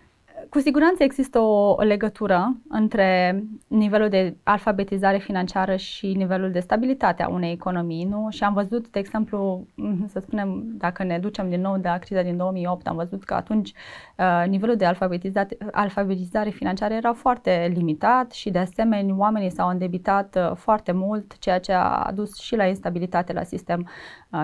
Cu 0.51 0.59
siguranță 0.59 1.03
există 1.03 1.39
o, 1.39 1.83
legătură 1.83 2.57
între 2.69 3.43
nivelul 3.67 4.09
de 4.09 4.37
alfabetizare 4.43 5.19
financiară 5.19 5.77
și 5.77 6.13
nivelul 6.13 6.51
de 6.51 6.61
stabilitate 6.61 7.23
a 7.23 7.29
unei 7.29 7.53
economii, 7.53 8.05
nu? 8.05 8.27
Și 8.31 8.45
am 8.45 8.53
văzut, 8.53 8.91
de 8.91 8.99
exemplu, 8.99 9.67
să 10.13 10.19
spunem, 10.19 10.65
dacă 10.67 11.05
ne 11.05 11.19
ducem 11.19 11.49
din 11.49 11.61
nou 11.61 11.77
de 11.77 11.89
la 11.89 11.99
criza 11.99 12.23
din 12.23 12.37
2008, 12.37 12.87
am 12.87 12.97
văzut 12.97 13.25
că 13.25 13.35
atunci 13.35 13.73
uh, 14.17 14.45
nivelul 14.49 14.77
de 14.77 14.85
alfabetizare, 14.85 15.57
alfabetizare 15.73 16.51
financiară 16.51 16.95
era 16.95 17.13
foarte 17.13 17.73
limitat 17.75 18.33
și, 18.33 18.51
de 18.51 18.59
asemenea, 18.59 19.15
oamenii 19.17 19.51
s-au 19.51 19.69
îndebitat 19.69 20.37
uh, 20.37 20.57
foarte 20.57 20.93
mult, 20.93 21.39
ceea 21.39 21.59
ce 21.59 21.73
a 21.73 22.03
adus 22.03 22.39
și 22.39 22.57
la 22.57 22.67
instabilitate 22.67 23.33
la 23.33 23.43
sistem 23.43 23.81
uh, 23.81 23.87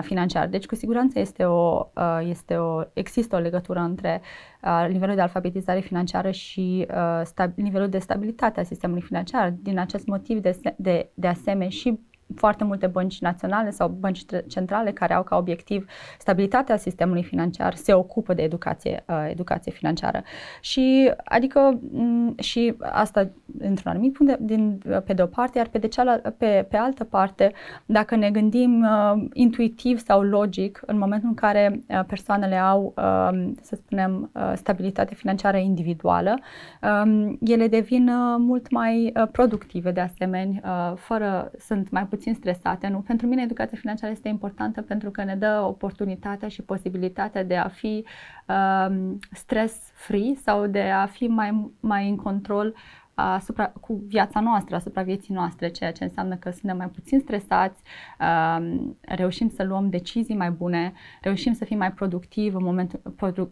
financiar. 0.01 0.47
Deci, 0.47 0.65
cu 0.65 0.75
siguranță 0.75 1.19
este 1.19 1.43
o, 1.45 1.87
uh, 1.95 2.19
este 2.23 2.55
o, 2.55 2.81
există 2.93 3.35
o 3.35 3.39
legătură 3.39 3.79
între 3.79 4.21
uh, 4.63 4.87
nivelul 4.89 5.15
de 5.15 5.21
alfabetizare 5.21 5.79
financiară 5.79 6.31
și 6.31 6.87
uh, 6.89 7.21
stab- 7.23 7.55
nivelul 7.55 7.89
de 7.89 7.99
stabilitate 7.99 8.59
a 8.59 8.63
sistemului 8.63 9.01
financiar. 9.01 9.53
Din 9.61 9.79
acest 9.79 10.07
motiv, 10.07 10.39
de, 10.39 10.59
de, 10.77 11.09
de 11.13 11.27
asemenea, 11.27 11.69
și 11.69 11.99
foarte 12.35 12.63
multe 12.63 12.87
bănci 12.87 13.21
naționale 13.21 13.69
sau 13.69 13.87
bănci 13.87 14.21
centrale 14.47 14.91
care 14.91 15.13
au 15.13 15.23
ca 15.23 15.35
obiectiv 15.37 15.85
stabilitatea 16.19 16.77
sistemului 16.77 17.23
financiar 17.23 17.75
se 17.75 17.93
ocupă 17.93 18.33
de 18.33 18.41
educație, 18.41 19.03
uh, 19.07 19.27
educație 19.29 19.71
financiară. 19.71 20.23
Și 20.61 21.11
adică 21.23 21.79
m- 21.79 22.39
și 22.39 22.73
asta 22.79 23.29
într-un 23.59 23.91
anumit 23.91 24.13
punct 24.13 24.37
de, 24.37 24.55
din, 24.55 24.81
pe 25.05 25.13
de 25.13 25.21
o 25.21 25.25
parte, 25.25 25.57
iar 25.57 25.67
pe 25.67 25.77
de 25.77 25.87
cealaltă, 25.87 26.29
pe, 26.29 26.65
pe 26.69 26.77
altă 26.77 27.03
parte, 27.03 27.51
dacă 27.85 28.15
ne 28.15 28.31
gândim 28.31 28.81
uh, 28.81 29.23
intuitiv 29.33 29.99
sau 29.99 30.21
logic, 30.21 30.81
în 30.85 30.97
momentul 30.97 31.29
în 31.29 31.35
care 31.35 31.83
uh, 31.87 31.99
persoanele 32.07 32.55
au, 32.55 32.93
uh, 32.97 33.51
să 33.61 33.75
spunem, 33.75 34.31
uh, 34.33 34.51
stabilitate 34.55 35.15
financiară 35.15 35.57
individuală, 35.57 36.39
uh, 36.81 37.33
ele 37.41 37.67
devin 37.67 38.07
uh, 38.07 38.35
mult 38.37 38.71
mai 38.71 39.13
uh, 39.15 39.27
productive 39.31 39.91
de 39.91 39.99
asemenea, 39.99 40.61
uh, 40.63 40.97
fără, 40.97 41.51
sunt 41.59 41.89
mai 41.89 42.05
puțin 42.05 42.20
puțin 42.21 42.39
stresate. 42.39 42.87
Nu? 42.87 42.99
Pentru 42.99 43.27
mine 43.27 43.41
educația 43.41 43.77
financiară 43.77 44.11
este 44.11 44.27
importantă 44.27 44.81
pentru 44.81 45.11
că 45.11 45.23
ne 45.23 45.35
dă 45.35 45.63
oportunitatea 45.67 46.47
și 46.47 46.61
posibilitatea 46.61 47.43
de 47.43 47.55
a 47.55 47.67
fi 47.67 48.05
um, 48.47 49.19
stress-free 49.31 50.33
sau 50.43 50.67
de 50.67 50.81
a 50.81 51.05
fi 51.05 51.27
mai, 51.27 51.71
mai 51.79 52.09
în 52.09 52.15
control 52.15 52.75
asupra, 53.13 53.67
cu 53.67 54.03
viața 54.07 54.39
noastră, 54.39 54.75
asupra 54.75 55.01
vieții 55.01 55.33
noastre, 55.33 55.67
ceea 55.69 55.91
ce 55.91 56.03
înseamnă 56.03 56.35
că 56.35 56.49
suntem 56.49 56.77
mai 56.77 56.87
puțin 56.89 57.19
stresați, 57.19 57.81
um, 58.19 58.97
reușim 59.01 59.49
să 59.49 59.63
luăm 59.63 59.89
decizii 59.89 60.35
mai 60.35 60.51
bune, 60.51 60.93
reușim 61.21 61.53
să 61.53 61.65
fim 61.65 61.77
mai 61.77 61.91
productivi 61.91 62.55
în 62.55 62.63
momentul, 62.63 63.01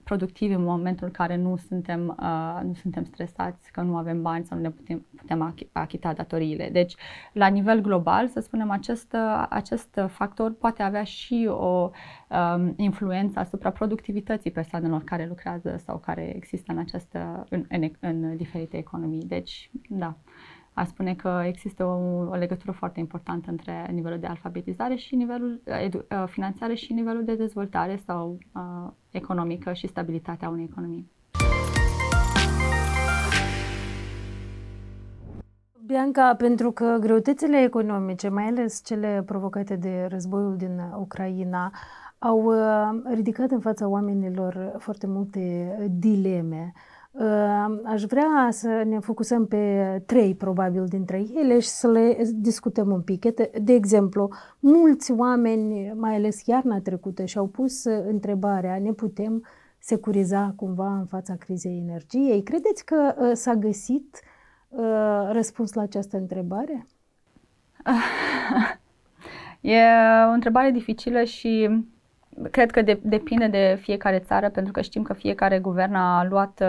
productivi 0.03 0.53
în 0.53 0.63
momentul 0.63 1.05
în 1.05 1.13
care 1.13 1.35
nu 1.35 1.57
suntem, 1.57 2.17
uh, 2.21 2.59
nu 2.63 2.73
suntem 2.73 3.03
stresați, 3.03 3.71
că 3.71 3.81
nu 3.81 3.97
avem 3.97 4.21
bani 4.21 4.45
sau 4.45 4.57
nu 4.57 4.63
ne 4.63 4.69
putem, 4.69 5.05
putem 5.15 5.55
achita 5.71 6.13
datoriile. 6.13 6.69
Deci, 6.71 6.95
la 7.33 7.47
nivel 7.47 7.81
global, 7.81 8.27
să 8.27 8.39
spunem, 8.39 8.71
acest, 8.71 9.15
acest 9.49 9.99
factor 10.07 10.53
poate 10.53 10.83
avea 10.83 11.03
și 11.03 11.47
o 11.51 11.89
um, 12.29 12.73
influență 12.75 13.39
asupra 13.39 13.69
productivității 13.69 14.51
persoanelor 14.51 15.03
care 15.03 15.25
lucrează 15.27 15.75
sau 15.85 15.97
care 15.97 16.35
există 16.35 16.71
în, 16.71 16.77
această, 16.77 17.45
în, 17.49 17.65
în, 17.69 17.91
în 17.99 18.35
diferite 18.35 18.77
economii. 18.77 19.25
Deci, 19.25 19.71
da, 19.89 20.17
a 20.73 20.85
spune 20.85 21.15
că 21.15 21.41
există 21.45 21.85
o, 21.85 22.27
o 22.29 22.35
legătură 22.35 22.71
foarte 22.71 22.99
importantă 22.99 23.49
între 23.49 23.89
nivelul 23.91 24.19
de 24.19 24.27
alfabetizare 24.27 24.95
și 24.95 25.15
nivelul 25.15 25.61
edu, 25.83 25.97
uh, 25.97 26.23
finanțare 26.27 26.73
și 26.73 26.93
nivelul 26.93 27.23
de 27.23 27.35
dezvoltare 27.35 28.01
sau 28.05 28.37
uh, 28.53 28.91
economică 29.11 29.73
și 29.73 29.87
stabilitatea 29.87 30.49
unei 30.49 30.67
economii. 30.71 31.11
Bianca, 35.85 36.35
pentru 36.37 36.71
că 36.71 36.97
greutățile 36.99 37.61
economice, 37.63 38.29
mai 38.29 38.43
ales 38.43 38.81
cele 38.85 39.23
provocate 39.25 39.75
de 39.75 40.05
războiul 40.09 40.57
din 40.57 40.81
Ucraina, 40.97 41.71
au 42.19 42.43
uh, 42.43 43.13
ridicat 43.13 43.51
în 43.51 43.59
fața 43.59 43.87
oamenilor 43.87 44.75
foarte 44.77 45.07
multe 45.07 45.75
dileme. 45.91 46.71
Uh, 47.11 47.79
aș 47.85 48.03
vrea 48.03 48.47
să 48.51 48.83
ne 48.85 48.99
focusăm 48.99 49.47
pe 49.47 50.03
trei, 50.05 50.35
probabil, 50.35 50.85
dintre 50.85 51.25
ele 51.35 51.59
și 51.59 51.67
să 51.67 51.87
le 51.87 52.17
discutăm 52.33 52.91
un 52.91 53.01
pic. 53.01 53.25
De 53.61 53.73
exemplu, 53.73 54.29
mulți 54.59 55.11
oameni, 55.11 55.93
mai 55.95 56.15
ales 56.15 56.45
iarna 56.45 56.79
trecută, 56.79 57.25
și-au 57.25 57.47
pus 57.47 57.83
întrebarea, 57.83 58.79
ne 58.79 58.91
putem 58.91 59.45
securiza 59.79 60.53
cumva 60.55 60.97
în 60.97 61.05
fața 61.05 61.35
crizei 61.35 61.77
energiei? 61.77 62.43
Credeți 62.43 62.85
că 62.85 63.15
uh, 63.17 63.31
s-a 63.33 63.55
găsit 63.55 64.19
răspuns 65.31 65.73
la 65.73 65.81
această 65.81 66.17
întrebare? 66.17 66.85
E 69.61 69.77
o 70.27 70.31
întrebare 70.31 70.71
dificilă 70.71 71.23
și 71.23 71.69
cred 72.51 72.71
că 72.71 72.81
de, 72.81 72.99
depinde 73.03 73.47
de 73.47 73.77
fiecare 73.81 74.19
țară, 74.19 74.49
pentru 74.49 74.71
că 74.71 74.81
știm 74.81 75.01
că 75.01 75.13
fiecare 75.13 75.59
guvern 75.59 75.93
a 75.93 76.23
luat, 76.23 76.61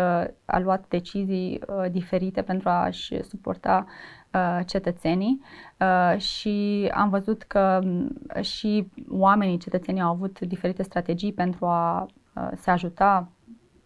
a 0.44 0.58
luat 0.58 0.84
decizii 0.88 1.60
uh, 1.66 1.90
diferite 1.90 2.42
pentru 2.42 2.68
a-și 2.68 3.22
suporta 3.22 3.86
uh, 4.34 4.60
cetățenii 4.66 5.40
uh, 5.80 6.18
și 6.20 6.88
am 6.94 7.08
văzut 7.08 7.42
că 7.42 7.80
mm, 7.82 8.16
și 8.40 8.90
oamenii, 9.08 9.58
cetățenii 9.58 10.02
au 10.02 10.10
avut 10.10 10.40
diferite 10.40 10.82
strategii 10.82 11.32
pentru 11.32 11.66
a 11.66 12.06
se 12.54 12.70
ajuta 12.70 13.28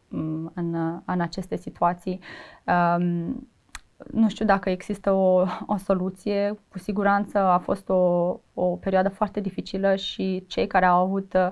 mm, 0.08 0.52
în, 0.54 0.74
în 1.04 1.20
aceste 1.20 1.56
situații. 1.56 2.20
Um, 2.96 3.48
nu 4.12 4.28
știu 4.28 4.44
dacă 4.44 4.70
există 4.70 5.12
o, 5.12 5.44
o 5.66 5.76
soluție. 5.76 6.58
Cu 6.68 6.78
siguranță 6.78 7.38
a 7.38 7.58
fost 7.58 7.88
o, 7.88 7.94
o 8.54 8.64
perioadă 8.64 9.08
foarte 9.08 9.40
dificilă 9.40 9.94
și 9.94 10.44
cei 10.48 10.66
care 10.66 10.86
au 10.86 11.04
avut 11.04 11.32
uh, 11.34 11.50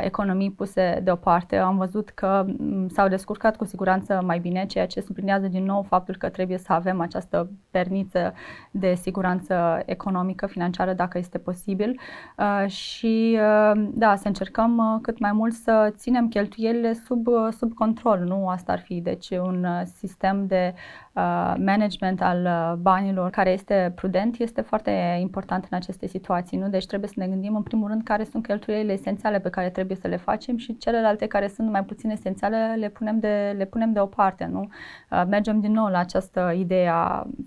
economii 0.00 0.50
puse 0.50 1.00
deoparte 1.02 1.56
am 1.56 1.76
văzut 1.76 2.08
că 2.10 2.44
um, 2.58 2.88
s-au 2.88 3.08
descurcat 3.08 3.56
cu 3.56 3.64
siguranță 3.64 4.22
mai 4.24 4.38
bine, 4.38 4.66
ceea 4.66 4.86
ce 4.86 5.00
sublinează 5.00 5.46
din 5.46 5.64
nou 5.64 5.82
faptul 5.82 6.16
că 6.16 6.28
trebuie 6.28 6.58
să 6.58 6.72
avem 6.72 7.00
această 7.00 7.50
perniță 7.70 8.34
de 8.70 8.94
siguranță 8.94 9.82
economică, 9.86 10.46
financiară, 10.46 10.92
dacă 10.92 11.18
este 11.18 11.38
posibil. 11.38 12.00
Uh, 12.38 12.70
și 12.70 13.38
uh, 13.40 13.88
da, 13.94 14.16
să 14.16 14.26
încercăm 14.26 14.76
uh, 14.76 14.98
cât 15.02 15.18
mai 15.18 15.32
mult 15.32 15.52
să 15.52 15.92
ținem 15.96 16.28
cheltuielile 16.28 16.92
sub, 16.92 17.26
uh, 17.26 17.48
sub 17.58 17.74
control. 17.74 18.18
Nu 18.18 18.48
asta 18.48 18.72
ar 18.72 18.80
fi. 18.80 19.00
Deci 19.00 19.30
un 19.30 19.64
uh, 19.64 19.82
sistem 19.84 20.46
de 20.46 20.74
uh, 21.12 21.54
management 21.58 22.22
al 22.22 22.44
uh, 22.44 22.78
banilor 22.78 23.30
care 23.30 23.50
este 23.50 23.92
prudent 23.94 24.38
este 24.38 24.60
foarte 24.60 25.18
important 25.20 25.66
în 25.70 25.76
aceste 25.76 26.06
situații 26.06 26.28
situații, 26.30 26.58
nu? 26.58 26.68
Deci 26.68 26.86
trebuie 26.86 27.08
să 27.08 27.14
ne 27.18 27.26
gândim 27.26 27.56
în 27.56 27.62
primul 27.62 27.88
rând 27.88 28.02
care 28.02 28.24
sunt 28.24 28.46
cheltuielile 28.46 28.92
esențiale 28.92 29.40
pe 29.40 29.50
care 29.50 29.70
trebuie 29.70 29.96
să 29.96 30.08
le 30.08 30.16
facem 30.16 30.56
și 30.56 30.76
celelalte 30.76 31.26
care 31.26 31.48
sunt 31.48 31.70
mai 31.70 31.84
puțin 31.84 32.10
esențiale 32.10 32.74
le 32.78 32.88
punem 32.88 33.18
de, 33.18 33.54
le 33.56 33.64
punem 33.64 33.92
deoparte, 33.92 34.48
nu? 34.52 34.68
Uh, 35.10 35.22
mergem 35.28 35.60
din 35.60 35.72
nou 35.72 35.86
la 35.86 35.98
această 35.98 36.52
idee 36.56 36.92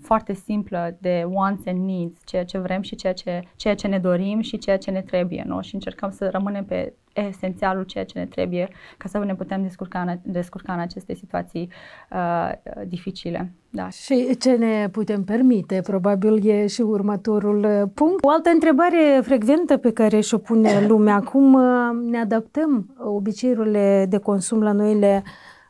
foarte 0.02 0.32
simplă 0.32 0.96
de 1.00 1.26
wants 1.28 1.66
and 1.66 1.84
needs, 1.84 2.18
ceea 2.24 2.44
ce 2.44 2.58
vrem 2.58 2.82
și 2.82 2.94
ceea 2.94 3.12
ce, 3.12 3.42
ceea 3.56 3.74
ce 3.74 3.86
ne 3.86 3.98
dorim 3.98 4.40
și 4.40 4.58
ceea 4.58 4.78
ce 4.78 4.90
ne 4.90 5.02
trebuie, 5.02 5.42
nu? 5.46 5.60
Și 5.60 5.74
încercăm 5.74 6.10
să 6.10 6.28
rămânem 6.28 6.64
pe 6.64 6.92
esențialul 7.14 7.82
ceea 7.82 8.04
ce 8.04 8.18
ne 8.18 8.26
trebuie 8.26 8.68
ca 8.96 9.08
să 9.08 9.18
ne 9.18 9.34
putem 9.34 9.62
descurca 9.62 10.00
în, 10.00 10.18
descurca 10.22 10.72
în 10.72 10.78
aceste 10.78 11.14
situații 11.14 11.68
uh, 12.10 12.52
dificile. 12.86 13.52
Da. 13.70 13.88
Și 13.88 14.36
ce 14.36 14.52
ne 14.52 14.88
putem 14.92 15.24
permite, 15.24 15.80
probabil 15.80 16.48
e 16.48 16.66
și 16.66 16.80
următorul 16.80 17.64
uh, 17.64 17.90
punct. 17.94 18.24
O 18.24 18.30
altă 18.30 18.50
întrebare 18.50 19.20
frecventă 19.22 19.76
pe 19.76 19.92
care 19.92 20.20
și-o 20.20 20.38
pune 20.38 20.80
lumea, 20.88 21.20
cum 21.20 21.54
uh, 21.54 22.10
ne 22.10 22.18
adaptăm 22.18 22.94
obiceiurile 22.98 24.06
de 24.08 24.18
consum 24.18 24.62
la 24.62 24.72
noile 24.72 25.22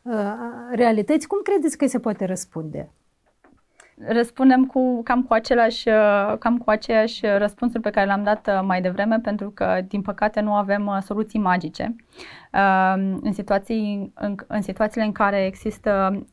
uh, 0.03 0.13
realități, 0.73 1.27
cum 1.27 1.39
credeți 1.43 1.77
că 1.77 1.87
se 1.87 1.99
poate 1.99 2.25
răspunde? 2.25 2.91
Răspundem 3.99 4.67
cu 4.67 5.03
cam 5.03 5.23
cu 5.23 5.33
același, 5.33 5.89
uh, 5.89 6.35
cam 6.39 6.59
cu 6.59 6.71
aceeași 6.71 7.27
răspunsuri 7.27 7.83
pe 7.83 7.91
care 7.91 8.07
le-am 8.07 8.23
dat 8.23 8.49
uh, 8.49 8.61
mai 8.63 8.81
devreme, 8.81 9.19
pentru 9.19 9.51
că, 9.51 9.81
din 9.89 10.03
păcate, 10.03 10.41
nu 10.41 10.55
avem 10.55 10.87
uh, 10.87 10.99
soluții 11.03 11.39
magice. 11.39 11.97
În, 13.21 13.33
situații, 13.33 14.13
în, 14.15 14.35
în 14.47 14.63
situațiile 14.63 15.07
în 15.07 15.13
care 15.13 15.45
există 15.45 16.25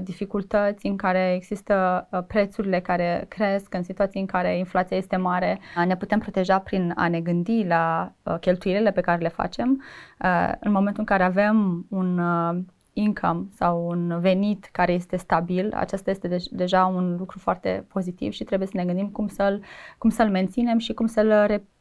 dificultăți, 0.00 0.86
în 0.86 0.96
care 0.96 1.34
există 1.34 2.08
prețurile 2.26 2.80
care 2.80 3.24
cresc, 3.28 3.74
în 3.74 3.82
situații 3.82 4.20
în 4.20 4.26
care 4.26 4.58
inflația 4.58 4.96
este 4.96 5.16
mare, 5.16 5.58
ne 5.86 5.96
putem 5.96 6.18
proteja 6.18 6.58
prin 6.58 6.92
a 6.96 7.08
ne 7.08 7.20
gândi 7.20 7.66
la 7.66 8.12
cheltuielile 8.40 8.90
pe 8.90 9.00
care 9.00 9.22
le 9.22 9.28
facem. 9.28 9.82
În 10.60 10.72
momentul 10.72 11.00
în 11.00 11.04
care 11.04 11.22
avem 11.22 11.86
un 11.90 12.20
income 12.94 13.46
sau 13.54 13.86
un 13.86 14.20
venit 14.20 14.68
care 14.72 14.92
este 14.92 15.16
stabil, 15.16 15.72
acesta 15.72 16.10
este 16.10 16.28
de- 16.28 16.44
deja 16.50 16.86
un 16.86 17.16
lucru 17.16 17.38
foarte 17.38 17.84
pozitiv 17.88 18.32
și 18.32 18.44
trebuie 18.44 18.68
să 18.68 18.76
ne 18.76 18.84
gândim 18.84 19.08
cum 19.08 19.28
să-l, 19.28 19.64
cum 19.98 20.10
să-l 20.10 20.30
menținem 20.30 20.78
și 20.78 20.92
cum 20.92 21.06
să-l 21.06 21.30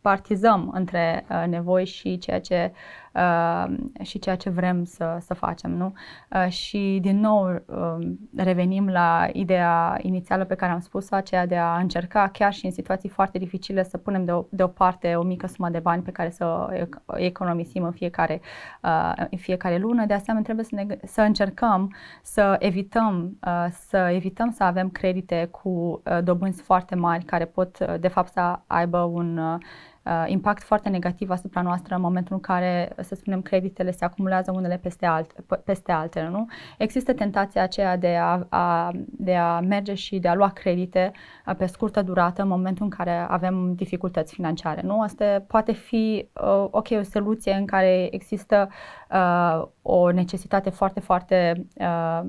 repartizăm 0.04 0.72
între 0.74 1.26
uh, 1.30 1.44
nevoi 1.48 1.86
și 1.86 2.18
ceea 2.18 2.40
ce 2.40 2.74
uh, 3.14 3.66
și 4.02 4.20
ceea 4.20 4.36
ce 4.36 4.50
vrem 4.50 4.84
să, 4.84 5.18
să 5.20 5.34
facem. 5.34 5.72
Nu? 5.72 5.94
Uh, 6.36 6.48
și 6.50 7.00
din 7.02 7.20
nou 7.20 7.64
uh, 7.66 8.08
revenim 8.36 8.88
la 8.90 9.28
ideea 9.34 9.98
inițială 10.02 10.44
pe 10.46 10.56
care 10.56 10.72
am 10.72 10.80
spus-o, 10.80 11.16
aceea 11.16 11.46
de 11.46 11.58
a 11.58 11.78
încerca 11.78 12.30
chiar 12.34 12.54
și 12.54 12.66
în 12.66 12.72
situații 12.72 13.10
foarte 13.10 13.38
dificile 13.38 13.84
să 13.84 13.98
punem 13.98 14.26
de 14.26 14.46
deoparte 14.50 15.16
o 15.16 15.24
mică 15.24 15.48
sumă 15.48 15.70
de 15.70 15.80
bani 15.80 16.02
pe 16.02 16.12
care 16.12 16.30
să 16.30 16.68
economisim 17.16 17.84
în 17.84 17.92
fiecare, 17.92 18.42
uh, 18.82 19.14
în 19.30 19.38
fiecare 19.38 19.78
lună. 19.78 20.06
De 20.06 20.14
asemenea, 20.14 20.44
trebuie 20.44 20.66
să, 20.66 20.76
ne, 20.76 20.98
să 21.04 21.22
încercăm 21.22 21.96
să 22.22 22.56
evităm, 22.60 23.38
uh, 23.48 23.68
să 23.70 23.98
evităm 23.98 24.52
să 24.52 24.64
avem 24.64 24.90
credite 24.90 25.48
cu 25.52 25.70
uh, 25.70 26.24
dobânzi 26.24 26.62
foarte 26.62 26.96
mari 26.96 27.24
care 27.24 27.46
pot, 27.46 27.80
uh, 27.80 28.00
de 28.00 28.08
fapt, 28.08 28.32
să 28.32 28.60
aibă 28.68 28.98
un 28.98 29.38
uh, 29.38 29.60
uh, 30.06 30.24
impact 30.26 30.64
foarte 30.64 30.90
negativ 30.90 31.30
asupra 31.30 31.62
noastră 31.62 31.96
în 31.96 32.02
momentul 32.02 32.36
în 32.36 32.42
care, 32.42 32.96
să 33.02 33.16
spunem, 33.16 33.42
creditele 33.42 33.92
se 33.92 34.06
acumulează 34.06 34.52
unele 34.56 34.78
peste, 34.78 35.06
alt, 35.06 35.32
peste 35.64 35.92
altele. 35.92 36.30
Nu? 36.30 36.46
Există 36.78 37.14
tentația 37.14 37.64
aceea 37.64 37.98
de 37.98 38.16
a, 38.16 38.46
a, 38.50 38.92
de 39.06 39.36
a 39.36 39.60
merge 39.60 39.94
și 39.94 40.20
de 40.20 40.28
a 40.28 40.36
lua 40.36 40.50
credite 40.50 41.12
uh, 41.46 41.56
pe 41.56 41.66
scurtă 41.66 42.02
durată 42.02 42.42
în 42.42 42.48
momentul 42.48 42.84
în 42.84 42.90
care 42.90 43.26
avem 43.30 43.74
dificultăți 43.76 44.34
financiare. 44.34 44.82
Nu? 44.82 45.02
Asta 45.02 45.44
poate 45.48 45.72
fi 45.72 46.30
uh, 46.34 46.68
ok, 46.72 46.88
o 46.92 47.02
soluție 47.02 47.54
în 47.54 47.66
care 47.66 48.08
există 48.12 48.70
uh, 49.12 49.68
o 49.82 50.12
necesitate 50.12 50.70
foarte, 50.70 51.00
foarte 51.00 51.66
uh, 51.76 52.22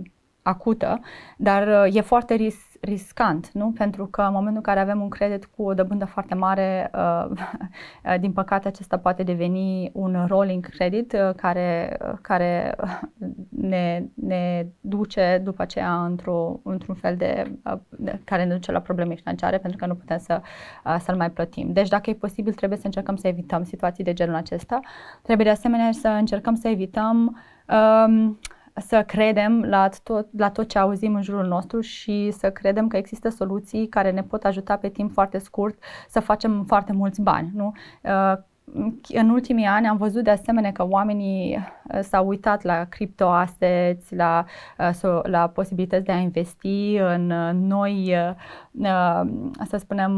acută, 0.45 1.01
dar 1.37 1.87
uh, 1.87 1.97
e 1.97 2.01
foarte 2.01 2.35
ris- 2.35 2.74
riscant, 2.85 3.51
nu? 3.53 3.71
Pentru 3.71 4.07
că 4.07 4.21
în 4.21 4.33
momentul 4.33 4.57
în 4.57 4.63
care 4.63 4.81
avem 4.81 5.01
un 5.01 5.09
credit 5.09 5.45
cu 5.45 5.63
o 5.63 5.75
dobândă 5.75 6.05
foarte 6.05 6.35
mare, 6.35 6.91
uh, 6.95 7.31
din 8.21 8.33
păcate 8.33 8.69
acesta 8.69 8.99
poate 8.99 9.23
deveni 9.23 9.91
un 9.93 10.25
rolling 10.29 10.69
credit 10.69 11.13
uh, 11.13 11.35
care, 11.37 11.99
care 12.21 12.77
ne, 13.49 14.05
ne 14.15 14.67
duce 14.81 15.41
după 15.45 15.63
aceea 15.63 16.05
într-o, 16.05 16.61
într-un 16.63 16.95
fel 16.95 17.17
de, 17.17 17.59
de, 17.91 18.21
care 18.25 18.45
ne 18.45 18.55
duce 18.55 18.73
la 18.73 18.81
probleme 18.81 19.15
financiare 19.15 19.59
pentru 19.59 19.79
că 19.79 19.87
nu 19.87 19.95
putem 19.95 20.19
să, 20.19 20.41
să-l 20.99 21.17
mai 21.17 21.31
plătim. 21.31 21.73
Deci 21.73 21.89
dacă 21.89 22.11
e 22.11 22.15
posibil 22.15 22.53
trebuie 22.53 22.79
să 22.79 22.87
încercăm 22.87 23.17
să 23.17 23.27
evităm 23.27 23.65
situații 23.65 24.05
de 24.05 24.13
genul 24.13 24.35
acesta. 24.35 24.81
Trebuie 25.23 25.47
de 25.47 25.53
asemenea 25.53 25.93
să 25.93 26.09
încercăm 26.09 26.55
să 26.55 26.69
evităm 26.69 27.41
um, 27.69 28.39
să 28.77 29.03
credem 29.03 29.63
la 29.63 29.89
tot, 30.03 30.27
la 30.37 30.51
tot 30.51 30.69
ce 30.69 30.79
auzim 30.79 31.15
în 31.15 31.23
jurul 31.23 31.47
nostru 31.47 31.81
și 31.81 32.31
să 32.31 32.51
credem 32.51 32.89
că 32.89 32.97
există 32.97 33.29
soluții 33.29 33.89
care 33.89 34.11
ne 34.11 34.23
pot 34.23 34.45
ajuta 34.45 34.77
pe 34.77 34.89
timp 34.89 35.13
foarte 35.13 35.39
scurt 35.39 35.79
să 36.09 36.21
facem 36.21 36.65
foarte 36.65 36.93
mulți 36.93 37.21
bani. 37.21 37.51
Nu? 37.55 37.73
Uh, 38.03 38.37
în 39.09 39.31
ultimii 39.31 39.65
ani 39.65 39.87
am 39.87 39.97
văzut 39.97 40.25
de 40.25 40.31
asemenea 40.31 40.73
că 40.73 40.87
oamenii 40.89 41.57
uh, 41.57 41.65
s-au 42.01 42.27
uitat 42.27 42.63
la 42.63 42.85
criptoassets, 42.85 44.11
la, 44.11 44.45
uh, 44.79 45.21
la 45.23 45.49
posibilități 45.49 46.05
de 46.05 46.13
a 46.13 46.17
investi 46.17 46.97
în 46.97 47.31
uh, 47.31 47.51
noi, 47.53 48.17
să 49.67 49.77
spunem, 49.77 50.13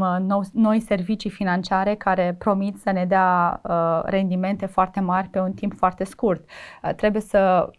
noi 0.53 0.79
servicii 0.79 1.29
financiare 1.29 1.95
care 1.95 2.35
promit 2.37 2.77
să 2.77 2.91
ne 2.91 3.05
dea 3.05 3.61
rendimente 4.05 4.65
foarte 4.65 4.99
mari 4.99 5.27
pe 5.27 5.39
un 5.39 5.51
timp 5.51 5.73
foarte 5.73 6.03
scurt. 6.03 6.49
Trebuie 6.95 7.21
să, 7.21 7.69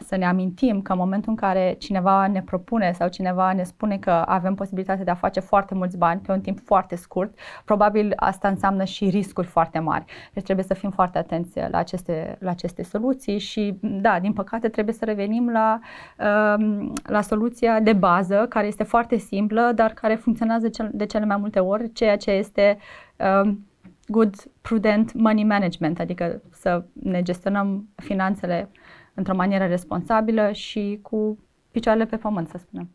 să 0.00 0.16
ne 0.16 0.26
amintim 0.26 0.82
că 0.82 0.92
în 0.92 0.98
momentul 0.98 1.30
în 1.30 1.36
care 1.36 1.74
cineva 1.78 2.26
ne 2.26 2.42
propune 2.42 2.92
sau 2.92 3.08
cineva 3.08 3.52
ne 3.52 3.62
spune 3.62 3.98
că 3.98 4.10
avem 4.10 4.54
posibilitatea 4.54 5.04
de 5.04 5.10
a 5.10 5.14
face 5.14 5.40
foarte 5.40 5.74
mulți 5.74 5.96
bani 5.96 6.20
pe 6.20 6.32
un 6.32 6.40
timp 6.40 6.58
foarte 6.64 6.96
scurt, 6.96 7.38
probabil 7.64 8.12
asta 8.16 8.48
înseamnă 8.48 8.84
și 8.84 9.08
riscuri 9.08 9.46
foarte 9.46 9.78
mari 9.78 9.90
mari. 9.90 10.04
Deci 10.32 10.44
trebuie 10.44 10.64
să 10.64 10.74
fim 10.74 10.90
foarte 10.90 11.18
atenți 11.18 11.58
la 11.70 11.78
aceste, 11.78 12.36
la 12.40 12.50
aceste 12.50 12.82
soluții 12.82 13.19
și, 13.26 13.78
da, 13.80 14.20
din 14.20 14.32
păcate 14.32 14.68
trebuie 14.68 14.94
să 14.94 15.04
revenim 15.04 15.48
la, 15.48 15.80
um, 16.58 16.92
la 17.02 17.20
soluția 17.20 17.80
de 17.80 17.92
bază, 17.92 18.46
care 18.48 18.66
este 18.66 18.82
foarte 18.82 19.16
simplă, 19.16 19.72
dar 19.74 19.92
care 19.92 20.14
funcționează 20.14 20.70
de 20.92 21.06
cele 21.06 21.24
mai 21.24 21.36
multe 21.36 21.58
ori, 21.58 21.92
ceea 21.92 22.16
ce 22.16 22.30
este 22.30 22.78
um, 23.42 23.66
good, 24.06 24.34
prudent 24.60 25.12
money 25.12 25.44
management, 25.44 26.00
adică 26.00 26.42
să 26.52 26.84
ne 26.92 27.22
gestionăm 27.22 27.88
finanțele 27.96 28.70
într-o 29.14 29.34
manieră 29.34 29.66
responsabilă 29.66 30.52
și 30.52 30.98
cu 31.02 31.38
picioarele 31.70 32.06
pe 32.06 32.16
pământ, 32.16 32.48
să 32.48 32.58
spunem. 32.58 32.88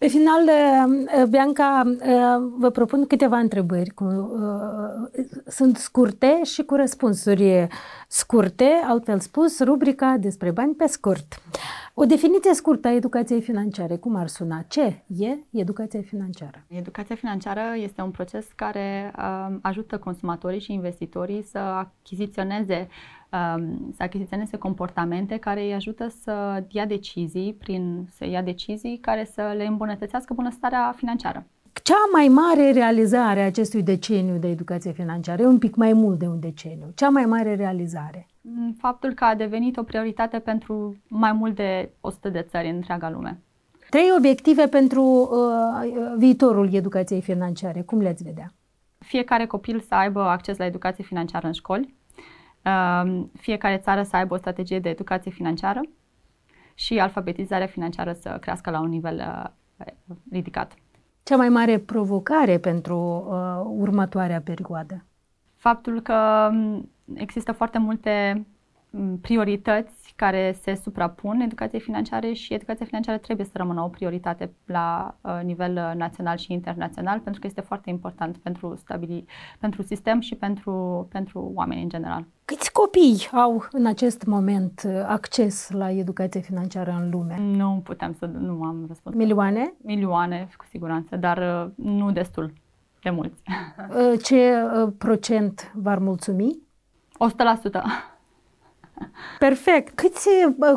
Pe 0.00 0.08
final, 0.08 0.48
eh, 0.48 1.26
Bianca, 1.28 1.82
eh, 2.00 2.14
vă 2.58 2.70
propun 2.70 3.06
câteva 3.06 3.38
întrebări. 3.38 3.94
Eh, 5.12 5.24
sunt 5.46 5.76
scurte 5.76 6.40
și 6.44 6.62
cu 6.62 6.74
răspunsuri 6.74 7.68
scurte, 8.08 8.80
altfel 8.84 9.20
spus, 9.20 9.60
rubrica 9.60 10.16
despre 10.20 10.50
bani 10.50 10.74
pe 10.74 10.86
scurt. 10.86 11.42
O 11.94 12.04
definiție 12.04 12.54
scurtă 12.54 12.88
a 12.88 12.92
educației 12.94 13.40
financiare, 13.40 13.96
cum 13.96 14.14
ar 14.16 14.26
suna? 14.26 14.64
Ce 14.68 15.02
e 15.18 15.36
educația 15.50 16.00
financiară? 16.00 16.64
Educația 16.68 17.14
financiară 17.14 17.62
este 17.76 18.02
un 18.02 18.10
proces 18.10 18.46
care 18.54 19.12
ajută 19.60 19.98
consumatorii 19.98 20.60
și 20.60 20.72
investitorii 20.72 21.42
să 21.42 21.58
achiziționeze 21.58 22.88
Um, 23.32 23.92
să 23.96 24.02
achiziționeze 24.02 24.56
comportamente 24.56 25.36
care 25.36 25.62
îi 25.62 25.74
ajută 25.74 26.08
să 26.22 26.62
ia 26.68 26.86
decizii, 26.86 27.56
prin 27.58 28.08
să 28.16 28.26
ia 28.26 28.42
decizii 28.42 28.98
care 28.98 29.28
să 29.34 29.54
le 29.56 29.66
îmbunătățească 29.66 30.34
bunăstarea 30.34 30.94
financiară. 30.96 31.46
Cea 31.82 32.08
mai 32.12 32.28
mare 32.28 32.72
realizare 32.72 33.42
a 33.42 33.46
acestui 33.46 33.82
deceniu 33.82 34.36
de 34.36 34.48
educație 34.48 34.92
financiară, 34.92 35.42
e 35.42 35.46
un 35.46 35.58
pic 35.58 35.74
mai 35.74 35.92
mult 35.92 36.18
de 36.18 36.26
un 36.26 36.40
deceniu, 36.40 36.92
cea 36.94 37.08
mai 37.08 37.24
mare 37.24 37.54
realizare? 37.54 38.26
Mm, 38.40 38.72
faptul 38.78 39.12
că 39.12 39.24
a 39.24 39.34
devenit 39.34 39.76
o 39.76 39.82
prioritate 39.82 40.38
pentru 40.38 40.96
mai 41.08 41.32
mult 41.32 41.54
de 41.54 41.90
100 42.00 42.28
de 42.28 42.46
țări 42.50 42.68
în 42.68 42.74
întreaga 42.74 43.10
lume. 43.10 43.40
Trei 43.90 44.12
obiective 44.16 44.66
pentru 44.66 45.02
uh, 45.02 46.16
viitorul 46.16 46.74
educației 46.74 47.20
financiare, 47.20 47.82
cum 47.82 48.00
le-ați 48.00 48.22
vedea? 48.22 48.52
Fiecare 48.98 49.46
copil 49.46 49.80
să 49.88 49.94
aibă 49.94 50.20
acces 50.20 50.56
la 50.56 50.64
educație 50.64 51.04
financiară 51.04 51.46
în 51.46 51.52
școli, 51.52 51.94
fiecare 53.38 53.76
țară 53.76 54.02
să 54.02 54.16
aibă 54.16 54.34
o 54.34 54.38
strategie 54.38 54.78
de 54.80 54.88
educație 54.88 55.30
financiară 55.30 55.80
și 56.74 56.98
alfabetizarea 56.98 57.66
financiară 57.66 58.12
să 58.12 58.36
crească 58.40 58.70
la 58.70 58.80
un 58.80 58.88
nivel 58.88 59.16
uh, 59.78 59.86
ridicat. 60.30 60.74
Cea 61.22 61.36
mai 61.36 61.48
mare 61.48 61.78
provocare 61.78 62.58
pentru 62.58 63.26
uh, 63.28 63.72
următoarea 63.78 64.40
perioadă? 64.40 65.04
Faptul 65.56 66.00
că 66.00 66.48
um, 66.52 66.90
există 67.14 67.52
foarte 67.52 67.78
multe 67.78 68.46
um, 68.90 69.18
priorități 69.18 69.99
care 70.20 70.56
se 70.62 70.74
suprapun 70.74 71.40
educației 71.40 71.80
financiare 71.80 72.32
și 72.32 72.54
educația 72.54 72.86
financiară 72.86 73.18
trebuie 73.18 73.46
să 73.46 73.52
rămână 73.54 73.82
o 73.82 73.88
prioritate 73.88 74.52
la 74.66 75.16
uh, 75.20 75.40
nivel 75.42 75.76
uh, 75.76 75.96
național 75.96 76.36
și 76.36 76.52
internațional 76.52 77.18
pentru 77.18 77.40
că 77.40 77.46
este 77.46 77.60
foarte 77.60 77.90
important 77.90 78.36
pentru, 78.36 78.74
stabili, 78.76 79.24
pentru 79.58 79.82
sistem 79.82 80.20
și 80.20 80.34
pentru, 80.34 81.06
pentru 81.10 81.50
oameni 81.54 81.82
în 81.82 81.88
general. 81.88 82.24
Câți 82.44 82.72
copii 82.72 83.28
au 83.32 83.68
în 83.70 83.86
acest 83.86 84.24
moment 84.24 84.82
uh, 84.86 85.04
acces 85.06 85.70
la 85.70 85.90
educație 85.90 86.40
financiară 86.40 86.98
în 87.02 87.10
lume? 87.10 87.36
Nu 87.40 87.80
putem 87.84 88.14
să, 88.18 88.26
nu 88.26 88.62
am 88.62 88.84
răspuns. 88.88 89.14
Milioane? 89.16 89.72
Milioane, 89.82 90.48
cu 90.56 90.64
siguranță, 90.64 91.16
dar 91.16 91.38
uh, 91.38 91.70
nu 91.86 92.12
destul 92.12 92.52
de 93.02 93.10
mulți. 93.10 93.42
Ce 94.22 94.52
procent 94.98 95.72
v-ar 95.74 95.98
mulțumi? 95.98 96.58
100%. 97.70 98.10
Perfect. 99.38 99.94
Câți 99.94 100.28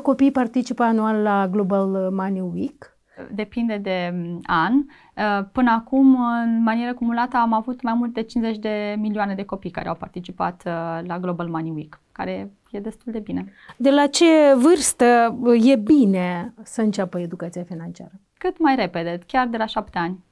copii 0.02 0.32
participă 0.32 0.84
anual 0.84 1.22
la 1.22 1.48
Global 1.48 2.12
Money 2.12 2.42
Week? 2.54 2.98
Depinde 3.32 3.78
de 3.78 4.14
an. 4.44 4.74
Uh, 4.74 5.46
până 5.52 5.72
acum, 5.72 6.22
în 6.22 6.62
manieră 6.64 6.94
cumulată, 6.94 7.38
am 7.38 7.54
avut 7.54 7.82
mai 7.82 7.94
mult 7.94 8.14
de 8.14 8.22
50 8.22 8.58
de 8.58 8.96
milioane 9.00 9.36
de 9.36 9.44
copii 9.44 9.72
care 9.72 9.88
au 9.88 9.96
participat 9.96 10.64
uh, 10.66 11.08
la 11.08 11.20
Global 11.20 11.48
Money 11.48 11.72
Week, 11.72 12.00
care 12.12 12.52
e 12.72 12.80
destul 12.80 13.12
de 13.12 13.20
bine. 13.20 13.54
De 13.78 13.90
la 13.90 14.08
ce 14.08 14.26
vârstă 14.56 15.40
e 15.64 15.76
bine 15.76 16.54
să 16.64 16.82
înceapă 16.82 17.20
educația 17.20 17.64
financiară? 17.64 18.12
Cât 18.38 18.60
mai 18.60 18.76
repede, 18.76 19.20
chiar 19.28 19.48
de 19.48 19.58
la 19.58 19.66
șapte 19.66 19.98
ani. 19.98 20.24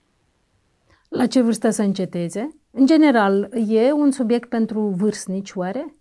La 1.09 1.25
ce 1.25 1.41
vârstă 1.41 1.69
să 1.69 1.81
înceteze? 1.81 2.49
În 2.71 2.85
general, 2.85 3.49
e 3.67 3.91
un 3.91 4.11
subiect 4.11 4.49
pentru 4.49 4.79
vârstnici, 4.79 5.53
oare? 5.53 5.95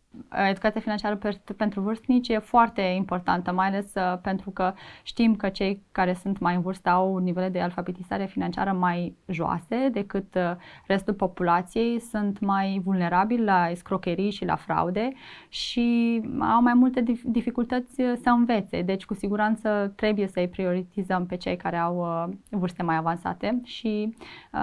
Educația 0.48 0.80
financiară 0.80 1.18
pentru 1.56 1.80
vârstnici 1.80 2.28
e 2.28 2.38
foarte 2.38 2.80
importantă, 2.80 3.52
mai 3.52 3.66
ales 3.66 3.92
uh, 3.94 4.18
pentru 4.22 4.50
că 4.50 4.72
știm 5.02 5.36
că 5.36 5.48
cei 5.48 5.82
care 5.92 6.12
sunt 6.12 6.38
mai 6.38 6.54
în 6.54 6.60
vârstă 6.60 6.88
au 6.88 7.16
nivele 7.16 7.48
de 7.48 7.60
alfabetizare 7.60 8.24
financiară 8.24 8.72
mai 8.72 9.16
joase 9.28 9.88
decât 9.92 10.34
uh, 10.34 10.52
restul 10.86 11.14
populației, 11.14 12.00
sunt 12.00 12.40
mai 12.40 12.80
vulnerabili 12.84 13.44
la 13.44 13.70
escrocherii 13.70 14.30
și 14.30 14.44
la 14.44 14.56
fraude 14.56 15.12
și 15.48 16.20
au 16.38 16.62
mai 16.62 16.74
multe 16.74 17.02
dificultăți 17.24 18.00
uh, 18.00 18.12
să 18.22 18.30
învețe. 18.30 18.82
Deci, 18.82 19.04
cu 19.04 19.14
siguranță, 19.14 19.92
trebuie 19.96 20.26
să-i 20.26 20.48
prioritizăm 20.48 21.26
pe 21.26 21.36
cei 21.36 21.56
care 21.56 21.76
au 21.76 22.28
vârste 22.50 22.82
mai 22.82 22.96
avansate 22.96 23.60
și 23.64 24.14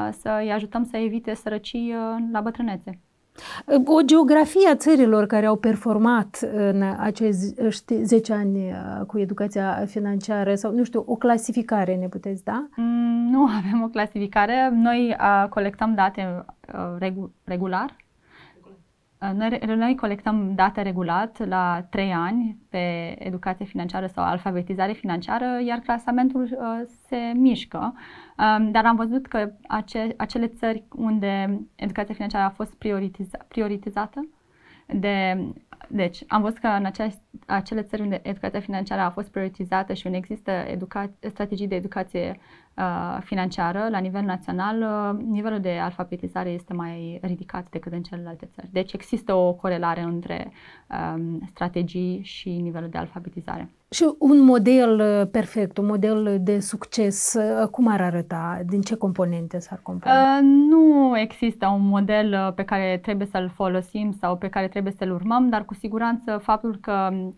să 0.10 0.40
îi 0.42 0.52
ajutăm 0.52 0.84
să 0.84 0.98
evite 0.98 1.34
sărăcii 1.34 1.94
la 2.32 2.42
bătrânețe. 2.42 3.00
O 3.86 4.02
geografie 4.06 4.68
a 4.70 4.76
țărilor 4.76 5.26
care 5.26 5.46
au 5.46 5.56
performat 5.56 6.40
în 6.56 6.84
acești 7.00 8.04
10 8.04 8.34
ani 8.34 8.72
uh, 8.72 9.06
cu 9.06 9.20
educația 9.20 9.86
financiară 9.86 10.56
sau, 10.56 10.72
nu 10.72 10.84
știu, 10.84 11.04
o 11.08 11.16
clasificare 11.16 11.96
ne 11.96 12.08
puteți 12.08 12.44
da? 12.44 12.68
Mm, 12.76 13.30
nu 13.32 13.44
avem 13.44 13.82
o 13.84 13.88
clasificare. 13.88 14.70
Noi 14.74 15.16
uh, 15.20 15.50
colectăm 15.50 15.94
date 15.94 16.46
uh, 16.74 16.96
regu- 17.00 17.32
regular. 17.44 17.96
Uh, 19.22 19.32
noi, 19.34 19.60
noi 19.76 19.96
colectăm 19.96 20.56
date 20.56 20.82
regulat 20.82 21.48
la 21.48 21.86
3 21.90 22.14
ani 22.14 22.58
pe 22.70 23.16
educație 23.26 23.66
financiară 23.66 24.08
sau 24.08 24.24
alfabetizare 24.24 24.92
financiară, 24.92 25.60
iar 25.66 25.80
clasamentul 25.80 26.42
uh, 26.44 26.90
se 27.08 27.18
mișcă. 27.36 27.94
Um, 28.38 28.72
dar 28.72 28.86
am 28.86 28.96
văzut 28.96 29.28
că 29.28 29.52
ace, 29.68 30.14
acele 30.18 30.48
țări 30.48 30.84
unde 30.96 31.62
educația 31.76 32.14
financiară 32.14 32.46
a 32.46 32.50
fost 32.50 32.74
prioritiza, 32.74 33.38
prioritizată, 33.48 34.28
de, 34.88 35.46
deci 35.88 36.24
am 36.28 36.42
văzut 36.42 36.58
că 36.58 36.68
în 36.68 36.86
acea, 36.86 37.08
acele 37.46 37.82
țări 37.82 38.02
unde 38.02 38.20
educația 38.24 38.60
financiară 38.60 39.02
a 39.02 39.10
fost 39.10 39.32
prioritizată 39.32 39.94
și 39.94 40.06
unde 40.06 40.18
există 40.18 40.52
educa, 40.52 41.12
strategii 41.20 41.68
de 41.68 41.76
educație 41.76 42.30
uh, 42.30 42.67
financiară 43.24 43.88
la 43.92 44.00
nivel 44.00 44.24
național, 44.24 44.82
uh, 44.82 45.26
nivelul 45.26 45.60
de 45.60 45.78
alfabetizare 45.82 46.50
este 46.50 46.74
mai 46.74 47.20
ridicat 47.22 47.68
decât 47.70 47.92
în 47.92 48.02
celelalte 48.02 48.50
țări. 48.54 48.70
Deci 48.72 48.94
există 48.94 49.34
o 49.34 49.54
corelare 49.54 50.02
între 50.02 50.52
um, 51.16 51.42
strategii 51.50 52.22
și 52.24 52.50
nivelul 52.50 52.90
de 52.90 52.98
alfabetizare. 52.98 53.70
Și 53.90 54.16
un 54.20 54.40
model 54.40 55.00
uh, 55.00 55.28
perfect, 55.32 55.78
un 55.78 55.86
model 55.86 56.38
de 56.42 56.60
succes, 56.60 57.34
uh, 57.34 57.68
cum 57.68 57.88
ar 57.88 58.02
arăta? 58.02 58.62
Din 58.66 58.82
ce 58.82 58.96
componente 58.96 59.60
s-ar 59.60 59.80
compune? 59.84 60.14
Uh, 60.14 60.40
nu 60.42 61.18
există 61.18 61.68
un 61.68 61.88
model 61.88 62.54
pe 62.56 62.64
care 62.64 63.00
trebuie 63.02 63.28
să-l 63.32 63.52
folosim 63.56 64.12
sau 64.20 64.38
pe 64.38 64.48
care 64.48 64.68
trebuie 64.68 64.94
să-l 64.98 65.12
urmăm, 65.12 65.50
dar 65.50 65.66
cu 65.66 65.74
siguranță 65.74 66.38
faptul 66.38 66.78
că 66.82 67.10
Ehm, 67.12 67.36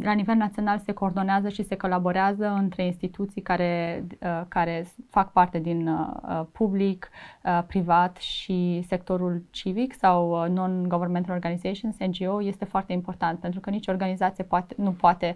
la 0.00 0.12
nivel 0.12 0.36
național 0.36 0.78
se 0.78 0.92
coordonează 0.92 1.48
și 1.48 1.62
se 1.62 1.76
colaborează 1.76 2.48
între 2.48 2.84
instituții 2.84 3.42
care, 3.42 4.04
uh, 4.20 4.42
care 4.48 4.86
fac 5.10 5.32
parte 5.32 5.58
din 5.58 5.88
uh, 5.88 6.40
public, 6.52 7.10
uh, 7.44 7.62
privat 7.66 8.16
și 8.16 8.84
sectorul 8.86 9.42
civic 9.50 9.94
sau 9.94 10.48
non-governmental 10.48 11.34
organizations, 11.34 11.96
NGO, 11.98 12.42
este 12.42 12.64
foarte 12.64 12.92
important 12.92 13.38
pentru 13.38 13.60
că 13.60 13.70
nici 13.70 13.86
organizație 13.86 14.44
poate, 14.44 14.74
nu, 14.76 14.92
poate, 14.92 15.34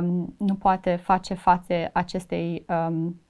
um, 0.00 0.34
nu 0.38 0.54
poate 0.54 0.96
face 0.96 1.34
față 1.34 1.74
acestei 1.92 2.64
um, 2.68 3.20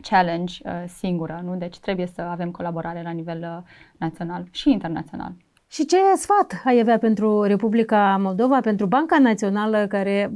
challenge 0.00 0.54
singură, 0.86 1.40
nu? 1.44 1.56
Deci 1.56 1.78
trebuie 1.78 2.06
să 2.06 2.22
avem 2.22 2.50
colaborare 2.50 3.02
la 3.02 3.10
nivel 3.10 3.64
național 3.96 4.46
și 4.50 4.70
internațional. 4.70 5.32
Și 5.70 5.84
ce 5.84 5.96
sfat 6.16 6.62
ai 6.64 6.78
avea 6.78 6.98
pentru 6.98 7.42
Republica 7.42 8.16
Moldova, 8.16 8.60
pentru 8.60 8.86
Banca 8.86 9.18
Națională 9.18 9.86
care 9.86 10.32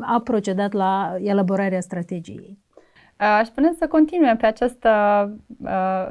a 0.00 0.20
procedat 0.20 0.72
la 0.72 1.16
elaborarea 1.18 1.80
strategiei? 1.80 2.63
Aș 3.16 3.46
spune 3.46 3.72
să 3.78 3.86
continue 3.86 4.36
pe 4.36 4.46
această, 4.46 4.90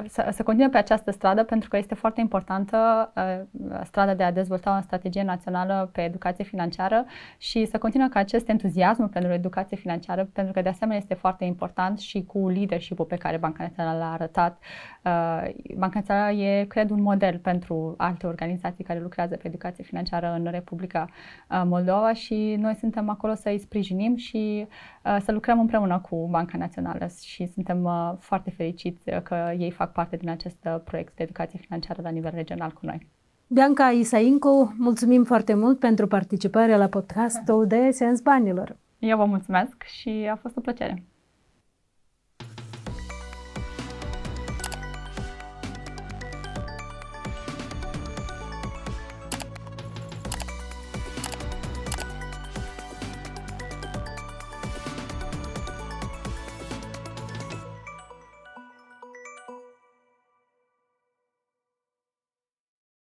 să, 0.08 0.30
să 0.32 0.44
continue 0.44 0.70
pe 0.70 0.78
această 0.78 1.12
stradă 1.12 1.44
pentru 1.44 1.70
că 1.70 1.78
este 1.78 1.96
foarte 1.96 2.22
importantă 2.22 3.12
strada 3.84 4.14
de 4.14 4.24
a 4.24 4.32
dezvolta 4.32 4.78
o 4.78 4.82
strategie 4.82 5.24
națională 5.24 5.90
pe 5.94 6.02
educație 6.02 6.44
financiară 6.44 7.06
și 7.38 7.66
să 7.66 7.78
continue 7.78 8.10
cu 8.10 8.18
acest 8.18 8.50
entuziasm 8.50 9.10
pentru 9.10 9.32
educație 9.32 9.78
financiară 9.78 10.30
pentru 10.34 10.54
că 10.54 10.62
de 10.62 10.70
asemenea 10.70 10.98
este 10.98 11.14
foarte 11.14 11.44
important 11.46 12.00
și 12.00 12.24
cu 12.24 12.50
leadership-ul 12.50 13.06
pe 13.06 13.16
care 13.16 13.38
Banca 13.38 13.64
Națională 13.64 13.98
l-a 13.98 14.12
arătat. 14.12 14.58
Banca 15.78 16.00
Națională 16.00 16.32
e, 16.32 16.66
cred, 16.66 16.90
un 16.90 17.02
model 17.02 17.38
pentru 17.38 17.94
alte 17.98 18.28
organizații 18.28 18.84
care 18.84 19.00
lucrează 19.00 19.36
pe 19.36 19.48
educație 19.48 19.84
financiară 19.84 20.36
în 20.38 20.48
Republica 20.52 21.06
Moldova 21.64 22.14
și 22.14 22.56
noi 22.60 22.76
suntem 22.76 23.10
acolo 23.10 23.34
să 23.34 23.50
îi 23.50 23.60
sprijinim 23.60 24.16
și 24.16 24.68
să 25.20 25.32
lucrăm 25.32 25.60
împreună 25.60 26.00
cu 26.10 26.28
Banca 26.30 26.58
Națională 26.58 26.93
națională 26.94 27.12
și 27.22 27.46
suntem 27.54 27.84
uh, 27.84 28.14
foarte 28.20 28.50
fericiți 28.50 29.10
uh, 29.10 29.22
că 29.22 29.54
ei 29.58 29.72
fac 29.72 29.92
parte 29.92 30.16
din 30.16 30.30
acest 30.30 30.58
uh, 30.66 30.76
proiect 30.84 31.16
de 31.16 31.24
educație 31.24 31.60
financiară 31.60 32.02
la 32.02 32.10
nivel 32.10 32.32
regional 32.36 32.72
cu 32.72 32.80
noi. 32.86 33.08
Bianca 33.48 33.90
Isainco, 33.90 34.74
mulțumim 34.78 35.24
foarte 35.24 35.54
mult 35.54 35.80
pentru 35.80 36.08
participarea 36.08 36.78
la 36.78 36.88
podcastul 36.88 37.68
de 37.74 37.92
Sens 37.92 38.22
Banilor. 38.22 38.78
Eu 39.00 39.18
vă 39.18 39.26
mulțumesc 39.26 39.84
și 39.84 40.28
a 40.32 40.36
fost 40.36 40.58
o 40.58 40.62
plăcere. 40.62 41.04